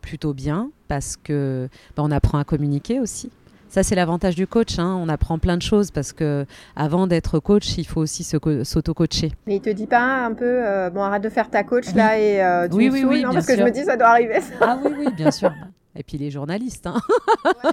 plutôt 0.00 0.32
bien 0.32 0.70
parce 0.86 1.16
que 1.16 1.68
bah, 1.96 2.04
on 2.06 2.12
apprend 2.12 2.38
à 2.38 2.44
communiquer 2.44 3.00
aussi. 3.00 3.30
Ça, 3.76 3.82
c'est 3.82 3.94
l'avantage 3.94 4.36
du 4.36 4.46
coach. 4.46 4.78
Hein. 4.78 4.98
On 4.98 5.06
apprend 5.10 5.38
plein 5.38 5.58
de 5.58 5.62
choses 5.62 5.90
parce 5.90 6.14
que 6.14 6.46
avant 6.76 7.06
d'être 7.06 7.40
coach, 7.40 7.76
il 7.76 7.86
faut 7.86 8.00
aussi 8.00 8.24
s'auto-coacher. 8.24 9.32
Mais 9.46 9.56
il 9.56 9.60
te 9.60 9.68
dit 9.68 9.86
pas 9.86 10.24
un 10.24 10.32
peu, 10.32 10.46
euh, 10.46 10.88
bon, 10.88 11.02
arrête 11.02 11.20
de 11.20 11.28
faire 11.28 11.50
ta 11.50 11.62
coach 11.62 11.92
là 11.94 12.18
et 12.18 12.42
euh, 12.42 12.68
tu 12.68 12.74
oui, 12.74 12.88
oui, 12.90 13.04
oui, 13.04 13.22
non, 13.22 13.34
parce 13.34 13.46
que 13.46 13.54
je 13.54 13.62
me 13.62 13.70
dis, 13.70 13.84
ça 13.84 13.98
doit 13.98 14.06
arriver. 14.06 14.40
Ça. 14.40 14.54
Ah 14.62 14.78
oui, 14.82 14.92
oui, 14.98 15.06
bien 15.14 15.30
sûr. 15.30 15.52
Et 15.94 16.02
puis 16.02 16.16
les 16.16 16.30
journalistes. 16.30 16.86
Hein. 16.86 16.96
Ouais, 17.44 17.70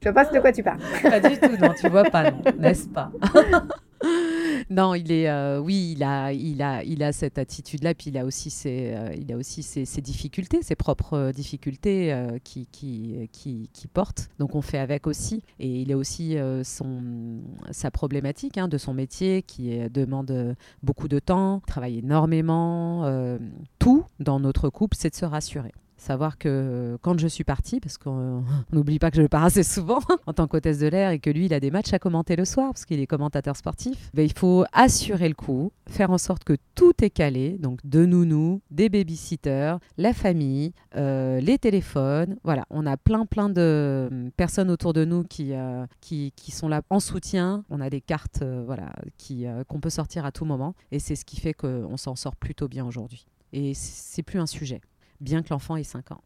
Je 0.00 0.10
vois 0.10 0.22
pas 0.22 0.32
de 0.32 0.38
quoi 0.38 0.52
tu 0.52 0.62
parles. 0.62 0.78
Pas 1.02 1.18
du 1.18 1.36
tout, 1.36 1.56
non, 1.60 1.74
tu 1.76 1.88
vois 1.88 2.04
pas, 2.04 2.30
n'est-ce 2.56 2.86
pas? 2.86 3.10
non, 4.68 4.94
il 4.94 5.12
est, 5.12 5.28
euh, 5.28 5.60
oui, 5.60 5.92
il 5.96 6.02
a, 6.02 6.32
il 6.32 6.60
a, 6.60 6.82
il 6.82 7.02
a 7.04 7.12
cette 7.12 7.38
attitude-là, 7.38 7.94
puis 7.94 8.10
il 8.10 8.18
a 8.18 8.24
aussi 8.24 8.50
ses, 8.50 8.94
euh, 8.94 9.14
il 9.16 9.32
a 9.32 9.36
aussi 9.36 9.62
ses, 9.62 10.00
difficultés, 10.00 10.62
ses 10.62 10.74
propres 10.74 11.14
euh, 11.14 11.32
difficultés 11.32 12.12
qui, 12.42 12.66
qui, 12.72 13.28
qui, 13.32 13.86
portent. 13.86 14.28
Donc 14.38 14.56
on 14.56 14.62
fait 14.62 14.78
avec 14.78 15.06
aussi, 15.06 15.42
et 15.60 15.82
il 15.82 15.92
a 15.92 15.96
aussi 15.96 16.36
son, 16.64 17.40
sa 17.70 17.90
problématique 17.90 18.58
hein, 18.58 18.66
de 18.68 18.78
son 18.78 18.92
métier 18.92 19.42
qui 19.42 19.78
demande 19.90 20.56
beaucoup 20.82 21.08
de 21.08 21.18
temps, 21.18 21.60
travaille 21.66 21.98
énormément. 21.98 23.38
tout 23.78 24.04
dans 24.18 24.40
notre 24.40 24.68
couple, 24.68 24.96
c'est 24.98 25.10
de 25.10 25.14
se 25.14 25.24
rassurer. 25.24 25.72
Savoir 25.96 26.36
que 26.36 26.98
quand 27.00 27.18
je 27.18 27.26
suis 27.26 27.44
partie, 27.44 27.80
parce 27.80 27.96
qu'on 27.98 28.44
n'oublie 28.72 28.98
pas 28.98 29.10
que 29.10 29.20
je 29.20 29.26
pars 29.26 29.44
assez 29.44 29.62
souvent 29.62 30.00
en 30.26 30.32
tant 30.32 30.46
qu'hôtesse 30.46 30.78
de 30.78 30.88
l'air 30.88 31.10
et 31.10 31.18
que 31.18 31.30
lui, 31.30 31.46
il 31.46 31.54
a 31.54 31.60
des 31.60 31.70
matchs 31.70 31.92
à 31.92 31.98
commenter 31.98 32.36
le 32.36 32.44
soir 32.44 32.68
parce 32.72 32.84
qu'il 32.84 33.00
est 33.00 33.06
commentateur 33.06 33.56
sportif, 33.56 34.10
ben, 34.14 34.22
il 34.22 34.32
faut 34.32 34.64
assurer 34.72 35.28
le 35.28 35.34
coup, 35.34 35.72
faire 35.88 36.10
en 36.10 36.18
sorte 36.18 36.44
que 36.44 36.56
tout 36.74 36.92
est 37.02 37.10
calé, 37.10 37.56
donc 37.58 37.80
de 37.84 38.04
nounous, 38.04 38.60
des 38.70 38.88
babysitters, 38.88 39.78
la 39.96 40.12
famille, 40.12 40.72
euh, 40.96 41.40
les 41.40 41.58
téléphones. 41.58 42.36
Voilà, 42.44 42.66
on 42.70 42.86
a 42.86 42.96
plein 42.96 43.24
plein 43.24 43.48
de 43.48 44.30
personnes 44.36 44.70
autour 44.70 44.92
de 44.92 45.04
nous 45.04 45.24
qui, 45.24 45.54
euh, 45.54 45.86
qui, 46.00 46.32
qui, 46.36 46.50
sont 46.50 46.68
là 46.68 46.82
en 46.90 47.00
soutien. 47.00 47.64
On 47.70 47.80
a 47.80 47.90
des 47.90 48.00
cartes 48.00 48.42
euh, 48.42 48.62
voilà, 48.66 48.92
qui, 49.16 49.46
qu'on 49.68 49.80
peut 49.80 49.90
sortir 49.90 50.24
à 50.24 50.32
tout 50.32 50.44
moment 50.44 50.74
et 50.92 50.98
c'est 50.98 51.16
ce 51.16 51.24
qui 51.24 51.40
fait 51.40 51.54
qu'on 51.54 51.96
s'en 51.96 52.16
sort 52.16 52.36
plutôt 52.36 52.68
bien 52.68 52.84
aujourd'hui. 52.84 53.26
Et 53.52 53.74
c'est 53.74 54.22
plus 54.22 54.40
un 54.40 54.46
sujet 54.46 54.80
bien 55.20 55.42
que 55.42 55.48
l'enfant 55.50 55.76
ait 55.76 55.84
5 55.84 56.12
ans. 56.12 56.20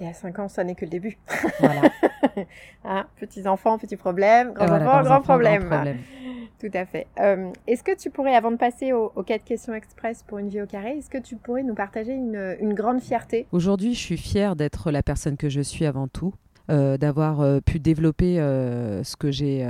Et 0.00 0.06
à 0.06 0.12
5 0.12 0.38
ans, 0.38 0.48
ça 0.48 0.64
n'est 0.64 0.74
que 0.74 0.84
le 0.84 0.90
début. 0.90 1.18
Voilà. 1.60 1.82
hein, 2.84 3.06
petits 3.20 3.46
enfants, 3.46 3.78
petits 3.78 3.96
problèmes, 3.96 4.52
grands 4.52 4.66
enfants, 4.66 5.02
grands 5.02 5.20
problèmes. 5.20 5.98
Tout 6.60 6.70
à 6.74 6.86
fait. 6.86 7.06
Euh, 7.20 7.52
est-ce 7.68 7.84
que 7.84 7.96
tu 7.96 8.10
pourrais, 8.10 8.34
avant 8.34 8.50
de 8.50 8.56
passer 8.56 8.92
aux, 8.92 9.12
aux, 9.14 9.22
quatre 9.22 9.44
questions 9.44 9.74
express 9.74 10.24
pour 10.26 10.38
une 10.38 10.48
vie 10.48 10.60
au 10.60 10.66
carré, 10.66 10.98
est-ce 10.98 11.08
que 11.08 11.18
tu 11.18 11.36
pourrais 11.36 11.62
nous 11.62 11.74
partager 11.74 12.12
une, 12.12 12.56
une 12.60 12.74
grande 12.74 13.00
fierté? 13.00 13.46
Aujourd'hui, 13.52 13.94
je 13.94 14.00
suis 14.00 14.16
fière 14.16 14.56
d'être 14.56 14.90
la 14.90 15.02
personne 15.02 15.36
que 15.36 15.48
je 15.48 15.60
suis 15.60 15.86
avant 15.86 16.08
tout. 16.08 16.34
D'avoir 16.68 17.62
pu 17.62 17.80
développer 17.80 18.36
ce 18.36 19.16
que 19.16 19.30
j'ai 19.30 19.66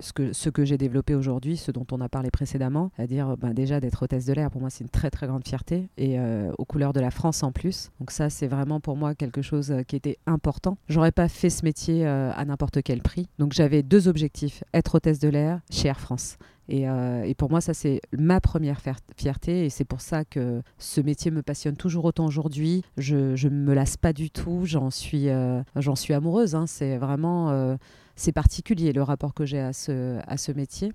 ce 0.00 0.12
que, 0.12 0.32
ce 0.32 0.50
que 0.50 0.64
j'ai 0.64 0.78
développé 0.78 1.14
aujourd'hui, 1.14 1.56
ce 1.56 1.70
dont 1.70 1.86
on 1.90 2.00
a 2.00 2.08
parlé 2.08 2.30
précédemment, 2.30 2.90
c'est-à-dire 2.96 3.36
ben, 3.36 3.52
déjà 3.52 3.80
d'être 3.80 4.02
hôtesse 4.02 4.24
de 4.26 4.32
l'air, 4.32 4.50
pour 4.50 4.60
moi 4.60 4.70
c'est 4.70 4.84
une 4.84 4.90
très 4.90 5.10
très 5.10 5.26
grande 5.26 5.46
fierté, 5.46 5.88
et 5.96 6.18
aux 6.58 6.64
couleurs 6.64 6.92
de 6.92 7.00
la 7.00 7.10
France 7.10 7.42
en 7.42 7.52
plus. 7.52 7.90
Donc 8.00 8.10
ça 8.10 8.30
c'est 8.30 8.46
vraiment 8.46 8.80
pour 8.80 8.96
moi 8.96 9.14
quelque 9.14 9.42
chose 9.42 9.74
qui 9.86 9.96
était 9.96 10.18
important. 10.26 10.78
J'aurais 10.88 11.12
pas 11.12 11.28
fait 11.28 11.50
ce 11.50 11.64
métier 11.64 12.06
à 12.06 12.44
n'importe 12.44 12.82
quel 12.82 13.02
prix. 13.02 13.28
Donc 13.38 13.52
j'avais 13.52 13.82
deux 13.82 14.08
objectifs, 14.08 14.62
être 14.74 14.96
hôtesse 14.96 15.18
de 15.18 15.28
l'air 15.28 15.60
chez 15.70 15.88
Air 15.88 16.00
France. 16.00 16.36
Euh, 16.70 17.22
et, 17.22 17.34
pour 17.34 17.50
moi, 17.50 17.60
ça, 17.60 17.74
c'est 17.74 18.00
ma 18.16 18.40
première 18.40 18.80
fierté. 19.16 19.66
Et 19.66 19.70
c'est 19.70 19.84
pour 19.84 20.00
ça 20.00 20.24
que 20.24 20.62
ce 20.78 21.00
métier 21.00 21.30
me 21.30 21.42
passionne 21.42 21.76
toujours 21.76 22.04
autant 22.04 22.26
aujourd'hui. 22.26 22.82
Je 22.96 23.16
ne 23.48 23.50
me 23.50 23.74
lasse 23.74 23.96
pas 23.96 24.12
du 24.12 24.30
tout. 24.30 24.62
J'en 24.64 24.90
suis, 24.90 25.28
euh, 25.28 25.62
j'en 25.76 25.96
suis 25.96 26.14
amoureuse. 26.14 26.54
Hein. 26.54 26.66
C'est 26.66 26.96
vraiment 26.96 27.50
euh, 27.50 27.76
c'est 28.16 28.32
particulier 28.32 28.92
le 28.92 29.02
rapport 29.02 29.32
que 29.32 29.46
j'ai 29.46 29.60
à 29.60 29.72
ce, 29.72 30.18
à 30.26 30.36
ce 30.36 30.52
métier. 30.52 30.92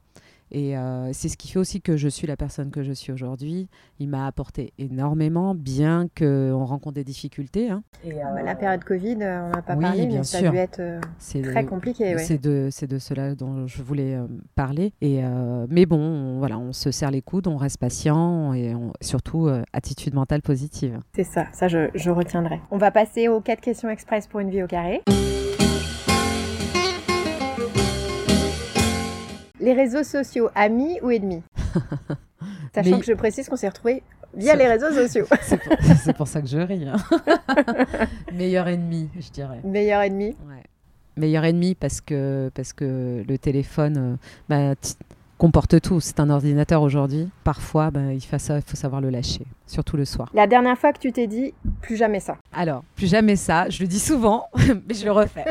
Et 0.53 0.77
euh, 0.77 1.11
c'est 1.13 1.29
ce 1.29 1.35
qui 1.35 1.49
fait 1.49 1.57
aussi 1.57 1.81
que 1.81 1.97
je 1.97 2.07
suis 2.07 2.27
la 2.27 2.37
personne 2.37 2.69
que 2.69 2.83
je 2.83 2.93
suis 2.93 3.11
aujourd'hui. 3.11 3.67
Il 3.99 4.07
m'a 4.07 4.27
apporté 4.27 4.71
énormément, 4.77 5.55
bien 5.55 6.07
qu'on 6.15 6.63
rencontre 6.63 6.93
des 6.93 7.03
difficultés. 7.03 7.71
Hein. 7.71 7.83
Et 8.05 8.13
euh, 8.13 8.43
la 8.45 8.55
période 8.55 8.83
Covid, 8.83 9.17
euh, 9.21 9.47
on 9.47 9.49
n'a 9.49 9.61
pas 9.63 9.75
parlé, 9.75 10.05
mais 10.05 10.23
ça 10.23 10.37
a 10.37 10.51
dû 10.51 10.57
être 10.57 10.81
très 11.41 11.65
compliqué. 11.65 12.15
C'est 12.19 12.41
de, 12.41 12.69
de, 12.85 12.99
cela 12.99 13.33
dont 13.33 13.65
je 13.65 13.81
voulais 13.81 14.17
parler. 14.55 14.93
Et, 15.01 15.21
mais 15.69 15.85
bon, 15.85 15.99
on, 15.99 16.37
voilà, 16.37 16.59
on 16.59 16.71
se 16.71 16.91
serre 16.91 17.11
les 17.11 17.21
coudes, 17.21 17.47
on 17.47 17.57
reste 17.57 17.79
patient 17.79 18.53
et 18.53 18.75
surtout 19.01 19.49
attitude 19.73 20.13
mentale 20.13 20.41
positive. 20.41 20.99
C'est 21.15 21.23
ça, 21.23 21.47
ça 21.51 21.67
je, 21.67 21.89
je 21.95 22.11
retiendrai. 22.11 22.61
On 22.69 22.77
va 22.77 22.91
passer 22.91 23.27
aux 23.27 23.41
quatre 23.41 23.61
questions 23.61 23.89
express 23.89 24.27
pour 24.27 24.39
une 24.39 24.49
vie 24.49 24.61
au 24.61 24.67
carré. 24.67 25.01
Les 29.63 29.71
réseaux 29.71 30.03
sociaux, 30.03 30.49
amis 30.55 30.99
ou 31.01 31.09
ennemis? 31.09 31.41
Sachant 32.75 32.99
que 32.99 33.05
je 33.05 33.13
précise 33.13 33.47
qu'on 33.47 33.55
s'est 33.55 33.69
retrouvés 33.69 34.03
via 34.35 34.57
les 34.57 34.67
réseaux 34.67 34.91
sociaux. 34.91 35.25
C'est 36.03 36.17
pour, 36.17 36.27
ça 36.27 36.41
que 36.41 36.47
je 36.47 36.57
ris. 36.57 36.85
Hein. 36.85 36.97
Meilleur 38.33 38.67
ennemi, 38.67 39.09
je 39.17 39.29
dirais. 39.29 39.61
Meilleur 39.63 40.01
ennemi 40.01 40.35
ouais. 40.49 40.63
Meilleur 41.15 41.45
ennemi 41.45 41.75
parce 41.75 42.01
que, 42.01 42.51
parce 42.53 42.73
que 42.73 43.23
le 43.25 43.37
téléphone 43.37 43.97
euh, 43.97 44.15
bah, 44.49 44.75
comporte 45.37 45.79
tout. 45.79 46.01
C'est 46.01 46.19
un 46.19 46.29
ordinateur 46.29 46.81
aujourd'hui. 46.81 47.29
Parfois, 47.45 47.89
bah, 47.89 48.11
il, 48.11 48.19
faut 48.19 48.35
il 48.35 48.61
faut 48.63 48.75
savoir 48.75 48.99
le 48.99 49.11
lâcher, 49.11 49.45
surtout 49.65 49.95
le 49.95 50.03
soir. 50.03 50.29
La 50.33 50.45
dernière 50.45 50.77
fois 50.77 50.91
que 50.91 50.99
tu 50.99 51.13
t'es 51.13 51.27
dit 51.27 51.53
plus 51.81 51.95
jamais 51.95 52.19
ça 52.19 52.35
Alors, 52.51 52.83
plus 52.97 53.07
jamais 53.09 53.37
ça, 53.37 53.69
je 53.69 53.81
le 53.81 53.87
dis 53.87 53.99
souvent, 53.99 54.49
mais 54.57 54.93
je 54.93 55.05
le 55.05 55.13
refais. 55.13 55.45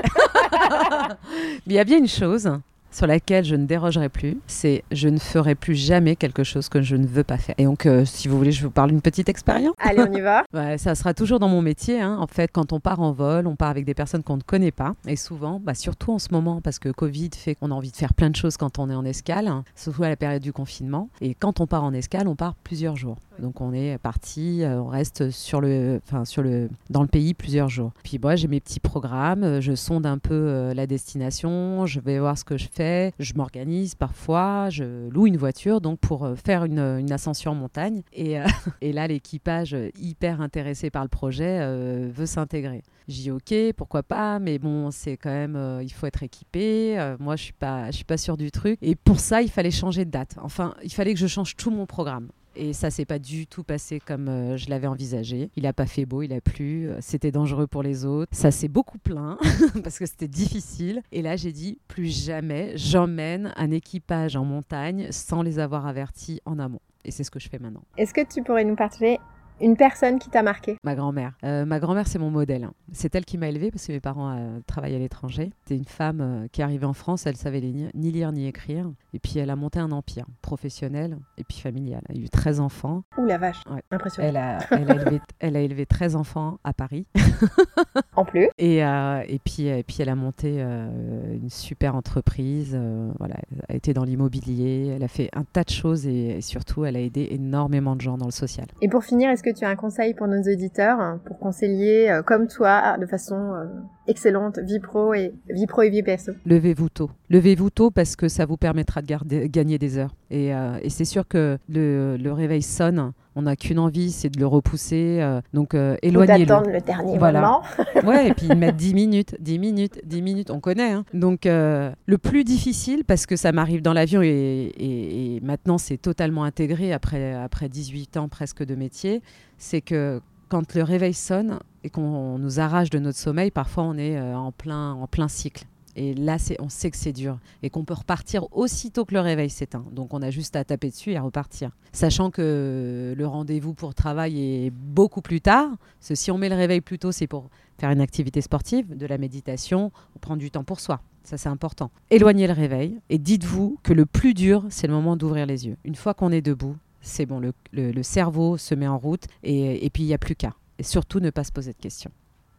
mais 1.66 1.72
il 1.72 1.72
y 1.72 1.78
a 1.78 1.84
bien 1.84 1.96
une 1.96 2.08
chose, 2.08 2.50
sur 2.92 3.06
laquelle 3.06 3.44
je 3.44 3.56
ne 3.56 3.66
dérogerai 3.66 4.08
plus, 4.08 4.38
c'est 4.46 4.84
je 4.92 5.08
ne 5.08 5.18
ferai 5.18 5.54
plus 5.54 5.74
jamais 5.74 6.14
quelque 6.14 6.44
chose 6.44 6.68
que 6.68 6.82
je 6.82 6.94
ne 6.96 7.06
veux 7.06 7.24
pas 7.24 7.38
faire. 7.38 7.54
Et 7.58 7.64
donc, 7.64 7.86
euh, 7.86 8.04
si 8.04 8.28
vous 8.28 8.36
voulez, 8.36 8.52
je 8.52 8.62
vous 8.62 8.70
parle 8.70 8.90
d'une 8.90 9.00
petite 9.00 9.28
expérience. 9.28 9.74
Allez, 9.78 10.04
on 10.08 10.12
y 10.12 10.20
va. 10.20 10.44
ça 10.78 10.94
sera 10.94 11.14
toujours 11.14 11.40
dans 11.40 11.48
mon 11.48 11.62
métier. 11.62 12.00
Hein. 12.00 12.18
En 12.20 12.26
fait, 12.26 12.50
quand 12.52 12.72
on 12.72 12.80
part 12.80 13.00
en 13.00 13.12
vol, 13.12 13.46
on 13.46 13.56
part 13.56 13.70
avec 13.70 13.84
des 13.84 13.94
personnes 13.94 14.22
qu'on 14.22 14.36
ne 14.36 14.42
connaît 14.42 14.70
pas. 14.70 14.94
Et 15.06 15.16
souvent, 15.16 15.60
bah, 15.60 15.74
surtout 15.74 16.12
en 16.12 16.18
ce 16.18 16.28
moment, 16.32 16.60
parce 16.60 16.78
que 16.78 16.90
Covid 16.90 17.30
fait 17.36 17.54
qu'on 17.54 17.70
a 17.70 17.74
envie 17.74 17.90
de 17.90 17.96
faire 17.96 18.14
plein 18.14 18.30
de 18.30 18.36
choses 18.36 18.56
quand 18.56 18.78
on 18.78 18.90
est 18.90 18.94
en 18.94 19.04
escale, 19.04 19.48
hein, 19.48 19.64
surtout 19.74 20.04
à 20.04 20.08
la 20.08 20.16
période 20.16 20.42
du 20.42 20.52
confinement. 20.52 21.08
Et 21.20 21.34
quand 21.34 21.60
on 21.60 21.66
part 21.66 21.84
en 21.84 21.92
escale, 21.92 22.28
on 22.28 22.36
part 22.36 22.54
plusieurs 22.62 22.96
jours. 22.96 23.16
Donc 23.42 23.60
on 23.60 23.72
est 23.72 23.98
parti, 23.98 24.62
euh, 24.62 24.80
on 24.80 24.86
reste 24.86 25.30
sur 25.30 25.60
le, 25.60 26.00
enfin 26.06 26.24
sur 26.24 26.42
le, 26.42 26.70
dans 26.90 27.02
le 27.02 27.08
pays 27.08 27.34
plusieurs 27.34 27.68
jours. 27.68 27.90
Puis 28.04 28.20
moi 28.22 28.36
j'ai 28.36 28.46
mes 28.46 28.60
petits 28.60 28.78
programmes, 28.78 29.42
euh, 29.42 29.60
je 29.60 29.74
sonde 29.74 30.06
un 30.06 30.18
peu 30.18 30.32
euh, 30.32 30.74
la 30.74 30.86
destination, 30.86 31.84
je 31.84 31.98
vais 31.98 32.20
voir 32.20 32.38
ce 32.38 32.44
que 32.44 32.56
je 32.56 32.68
fais, 32.72 33.12
je 33.18 33.34
m'organise 33.34 33.96
parfois, 33.96 34.70
je 34.70 35.08
loue 35.08 35.26
une 35.26 35.36
voiture 35.36 35.80
donc 35.80 35.98
pour 35.98 36.28
faire 36.36 36.64
une, 36.64 37.10
ascension 37.10 37.50
en 37.50 37.56
montagne. 37.56 38.02
Et, 38.12 38.36
là 38.92 39.08
l'équipage 39.08 39.76
hyper 39.98 40.40
intéressé 40.40 40.90
par 40.90 41.02
le 41.02 41.08
projet 41.08 41.66
veut 42.10 42.26
s'intégrer. 42.26 42.82
J'y 43.08 43.32
ok, 43.32 43.52
pourquoi 43.76 44.04
pas, 44.04 44.38
mais 44.38 44.60
bon 44.60 44.92
c'est 44.92 45.16
quand 45.16 45.30
même, 45.30 45.80
il 45.82 45.92
faut 45.92 46.06
être 46.06 46.22
équipé. 46.22 46.96
moi 47.18 47.34
je 47.34 47.42
suis 47.42 47.52
pas, 47.52 47.90
je 47.90 47.96
suis 47.96 48.04
pas 48.04 48.16
sûre 48.16 48.36
du 48.36 48.52
truc. 48.52 48.78
Et 48.82 48.94
pour 48.94 49.18
ça 49.18 49.42
il 49.42 49.50
fallait 49.50 49.72
changer 49.72 50.04
de 50.04 50.10
date. 50.10 50.36
Enfin 50.40 50.74
il 50.84 50.92
fallait 50.92 51.12
que 51.12 51.20
je 51.20 51.26
change 51.26 51.56
tout 51.56 51.72
mon 51.72 51.86
programme. 51.86 52.28
Et 52.54 52.72
ça 52.72 52.90
s'est 52.90 53.04
pas 53.04 53.18
du 53.18 53.46
tout 53.46 53.64
passé 53.64 54.00
comme 54.00 54.28
euh, 54.28 54.56
je 54.56 54.68
l'avais 54.68 54.86
envisagé. 54.86 55.50
Il 55.56 55.66
a 55.66 55.72
pas 55.72 55.86
fait 55.86 56.04
beau, 56.04 56.22
il 56.22 56.32
a 56.32 56.40
plu, 56.40 56.88
euh, 56.88 56.98
c'était 57.00 57.30
dangereux 57.30 57.66
pour 57.66 57.82
les 57.82 58.04
autres. 58.04 58.30
Ça 58.34 58.50
s'est 58.50 58.68
beaucoup 58.68 58.98
plaint 58.98 59.38
parce 59.82 59.98
que 59.98 60.06
c'était 60.06 60.28
difficile. 60.28 61.02
Et 61.12 61.22
là, 61.22 61.36
j'ai 61.36 61.52
dit 61.52 61.78
plus 61.88 62.08
jamais 62.08 62.72
j'emmène 62.76 63.52
un 63.56 63.70
équipage 63.70 64.36
en 64.36 64.44
montagne 64.44 65.08
sans 65.10 65.42
les 65.42 65.58
avoir 65.58 65.86
avertis 65.86 66.40
en 66.44 66.58
amont. 66.58 66.80
Et 67.04 67.10
c'est 67.10 67.24
ce 67.24 67.30
que 67.30 67.40
je 67.40 67.48
fais 67.48 67.58
maintenant. 67.58 67.82
Est-ce 67.96 68.14
que 68.14 68.24
tu 68.24 68.42
pourrais 68.42 68.64
nous 68.64 68.76
partager 68.76 69.18
une 69.62 69.76
personne 69.76 70.18
qui 70.18 70.28
t'a 70.28 70.42
marqué 70.42 70.76
Ma 70.82 70.94
grand-mère. 70.94 71.32
Euh, 71.44 71.64
ma 71.64 71.78
grand-mère, 71.78 72.06
c'est 72.08 72.18
mon 72.18 72.30
modèle. 72.30 72.64
Hein. 72.64 72.74
C'est 72.92 73.14
elle 73.14 73.24
qui 73.24 73.38
m'a 73.38 73.48
élevée 73.48 73.70
parce 73.70 73.86
que 73.86 73.92
mes 73.92 74.00
parents 74.00 74.34
euh, 74.36 74.58
travaillent 74.66 74.96
à 74.96 74.98
l'étranger. 74.98 75.52
C'est 75.66 75.76
une 75.76 75.84
femme 75.84 76.20
euh, 76.20 76.48
qui 76.50 76.60
est 76.60 76.64
arrivée 76.64 76.84
en 76.84 76.92
France, 76.92 77.26
elle 77.26 77.36
savait 77.36 77.60
ni 77.60 78.10
lire 78.10 78.32
ni 78.32 78.46
écrire. 78.46 78.90
Et 79.14 79.20
puis 79.20 79.38
elle 79.38 79.50
a 79.50 79.56
monté 79.56 79.78
un 79.78 79.92
empire 79.92 80.26
professionnel 80.42 81.16
et 81.38 81.44
puis 81.44 81.58
familial. 81.58 82.02
Elle 82.08 82.18
a 82.18 82.20
eu 82.20 82.28
13 82.28 82.60
enfants. 82.60 83.04
Ouh 83.16 83.24
la 83.24 83.38
vache, 83.38 83.62
impressionnant. 83.90 84.28
Elle 84.28 84.36
a, 84.36 84.58
elle, 84.72 84.90
a 84.90 84.94
élevé, 84.94 85.20
elle 85.38 85.56
a 85.56 85.60
élevé 85.60 85.86
13 85.86 86.16
enfants 86.16 86.58
à 86.64 86.72
Paris. 86.72 87.06
en 88.16 88.24
plus. 88.24 88.48
Et, 88.58 88.78
et, 88.78 89.40
puis, 89.44 89.66
et 89.66 89.82
puis 89.84 89.96
elle 90.00 90.08
a 90.08 90.16
monté 90.16 90.60
une 90.60 91.50
super 91.50 91.94
entreprise. 91.94 92.78
voilà, 93.18 93.36
elle 93.50 93.64
a 93.68 93.76
été 93.76 93.94
dans 93.94 94.04
l'immobilier. 94.04 94.88
Elle 94.88 95.04
a 95.04 95.08
fait 95.08 95.30
un 95.34 95.44
tas 95.44 95.62
de 95.62 95.70
choses 95.70 96.06
et, 96.06 96.38
et 96.38 96.40
surtout 96.40 96.84
elle 96.84 96.96
a 96.96 97.00
aidé 97.00 97.28
énormément 97.30 97.94
de 97.94 98.00
gens 98.00 98.18
dans 98.18 98.26
le 98.26 98.32
social. 98.32 98.66
Et 98.80 98.88
pour 98.88 99.04
finir, 99.04 99.30
est-ce 99.30 99.42
que 99.42 99.51
tu 99.52 99.64
as 99.64 99.68
un 99.68 99.76
conseil 99.76 100.14
pour 100.14 100.26
nos 100.26 100.40
auditeurs 100.40 101.18
pour 101.24 101.38
conseiller 101.38 102.10
euh, 102.10 102.22
comme 102.22 102.48
toi 102.48 102.96
de 102.98 103.06
façon 103.06 103.54
euh, 103.54 103.64
excellente 104.06 104.58
vie 104.58 104.80
pro 104.80 105.14
et 105.14 105.32
vie 105.48 105.66
pro 105.66 105.82
et 105.82 105.90
vie 105.90 106.02
perso 106.02 106.32
Levez-vous 106.46 106.88
tôt. 106.88 107.10
Levez-vous 107.30 107.70
tôt 107.70 107.90
parce 107.90 108.16
que 108.16 108.28
ça 108.28 108.46
vous 108.46 108.56
permettra 108.56 109.02
de 109.02 109.46
gagner 109.46 109.78
des 109.78 109.98
heures. 109.98 110.14
Et, 110.30 110.54
euh, 110.54 110.78
et 110.82 110.90
c'est 110.90 111.04
sûr 111.04 111.26
que 111.26 111.58
le, 111.68 112.16
le 112.16 112.32
réveil 112.32 112.62
sonne 112.62 113.12
on 113.34 113.42
n'a 113.42 113.56
qu'une 113.56 113.78
envie, 113.78 114.12
c'est 114.12 114.28
de 114.28 114.38
le 114.38 114.46
repousser. 114.46 115.18
Euh, 115.20 115.40
donc 115.52 115.74
euh, 115.74 115.96
éloignez-le. 116.02 116.46
d'attendre 116.46 116.70
le 116.70 116.80
dernier 116.80 117.18
moment. 117.18 117.62
ouais, 118.04 118.28
et 118.28 118.34
puis 118.34 118.48
mettre 118.48 118.76
10 118.76 118.94
minutes, 118.94 119.36
10 119.40 119.58
minutes, 119.58 120.00
10 120.04 120.22
minutes, 120.22 120.50
on 120.50 120.60
connaît. 120.60 120.92
Hein. 120.92 121.04
Donc 121.14 121.46
euh, 121.46 121.90
le 122.06 122.18
plus 122.18 122.44
difficile, 122.44 123.04
parce 123.04 123.26
que 123.26 123.36
ça 123.36 123.52
m'arrive 123.52 123.82
dans 123.82 123.92
l'avion 123.92 124.22
et, 124.22 125.40
maintenant 125.42 125.78
c'est 125.78 125.96
totalement 125.96 126.44
intégré 126.44 126.92
après, 126.92 127.34
après 127.34 127.68
18 127.68 128.16
ans 128.16 128.28
presque 128.28 128.62
de 128.64 128.74
métier, 128.74 129.22
c'est 129.58 129.80
que 129.80 130.20
quand 130.48 130.74
le 130.74 130.82
réveil 130.82 131.14
sonne 131.14 131.58
et 131.84 131.90
qu'on 131.90 132.38
nous 132.38 132.60
arrache 132.60 132.90
de 132.90 132.98
notre 132.98 133.18
sommeil, 133.18 133.50
parfois 133.50 133.84
on 133.84 133.96
est 133.96 134.20
en, 134.20 134.52
plein, 134.52 134.92
en 134.92 135.06
plein 135.06 135.28
cycle. 135.28 135.66
Et 135.94 136.14
là, 136.14 136.38
on 136.58 136.68
sait 136.68 136.90
que 136.90 136.96
c'est 136.96 137.12
dur 137.12 137.38
et 137.62 137.70
qu'on 137.70 137.84
peut 137.84 137.94
repartir 137.94 138.46
aussitôt 138.52 139.04
que 139.04 139.14
le 139.14 139.20
réveil 139.20 139.50
s'éteint. 139.50 139.84
Donc, 139.92 140.14
on 140.14 140.22
a 140.22 140.30
juste 140.30 140.56
à 140.56 140.64
taper 140.64 140.90
dessus 140.90 141.12
et 141.12 141.16
à 141.16 141.22
repartir. 141.22 141.70
Sachant 141.92 142.30
que 142.30 143.14
le 143.16 143.26
rendez-vous 143.26 143.74
pour 143.74 143.94
travail 143.94 144.40
est 144.40 144.70
beaucoup 144.70 145.20
plus 145.20 145.40
tard. 145.40 145.68
Parce 146.00 146.18
si 146.18 146.30
on 146.30 146.38
met 146.38 146.48
le 146.48 146.54
réveil 146.54 146.80
plus 146.80 146.98
tôt, 146.98 147.12
c'est 147.12 147.26
pour 147.26 147.50
faire 147.78 147.90
une 147.90 148.00
activité 148.00 148.40
sportive, 148.40 148.96
de 148.96 149.06
la 149.06 149.18
méditation, 149.18 149.92
on 150.16 150.18
prend 150.18 150.36
du 150.36 150.50
temps 150.50 150.64
pour 150.64 150.80
soi. 150.80 151.00
Ça, 151.24 151.36
c'est 151.36 151.48
important. 151.48 151.90
Éloignez 152.10 152.46
le 152.46 152.52
réveil 152.52 152.98
et 153.10 153.18
dites-vous 153.18 153.78
que 153.82 153.92
le 153.92 154.06
plus 154.06 154.34
dur, 154.34 154.64
c'est 154.70 154.86
le 154.86 154.92
moment 154.94 155.16
d'ouvrir 155.16 155.46
les 155.46 155.66
yeux. 155.66 155.76
Une 155.84 155.94
fois 155.94 156.14
qu'on 156.14 156.32
est 156.32 156.42
debout, 156.42 156.76
c'est 157.00 157.26
bon, 157.26 157.40
le, 157.72 158.02
cerveau 158.02 158.56
se 158.56 158.74
met 158.74 158.86
en 158.88 158.98
route 158.98 159.24
et 159.42 159.90
puis 159.92 160.04
il 160.04 160.06
n'y 160.06 160.14
a 160.14 160.18
plus 160.18 160.36
qu'à. 160.36 160.54
Et 160.82 160.84
surtout, 160.84 161.20
ne 161.20 161.30
pas 161.30 161.44
se 161.44 161.52
poser 161.52 161.72
de 161.72 161.78
questions. 161.78 162.10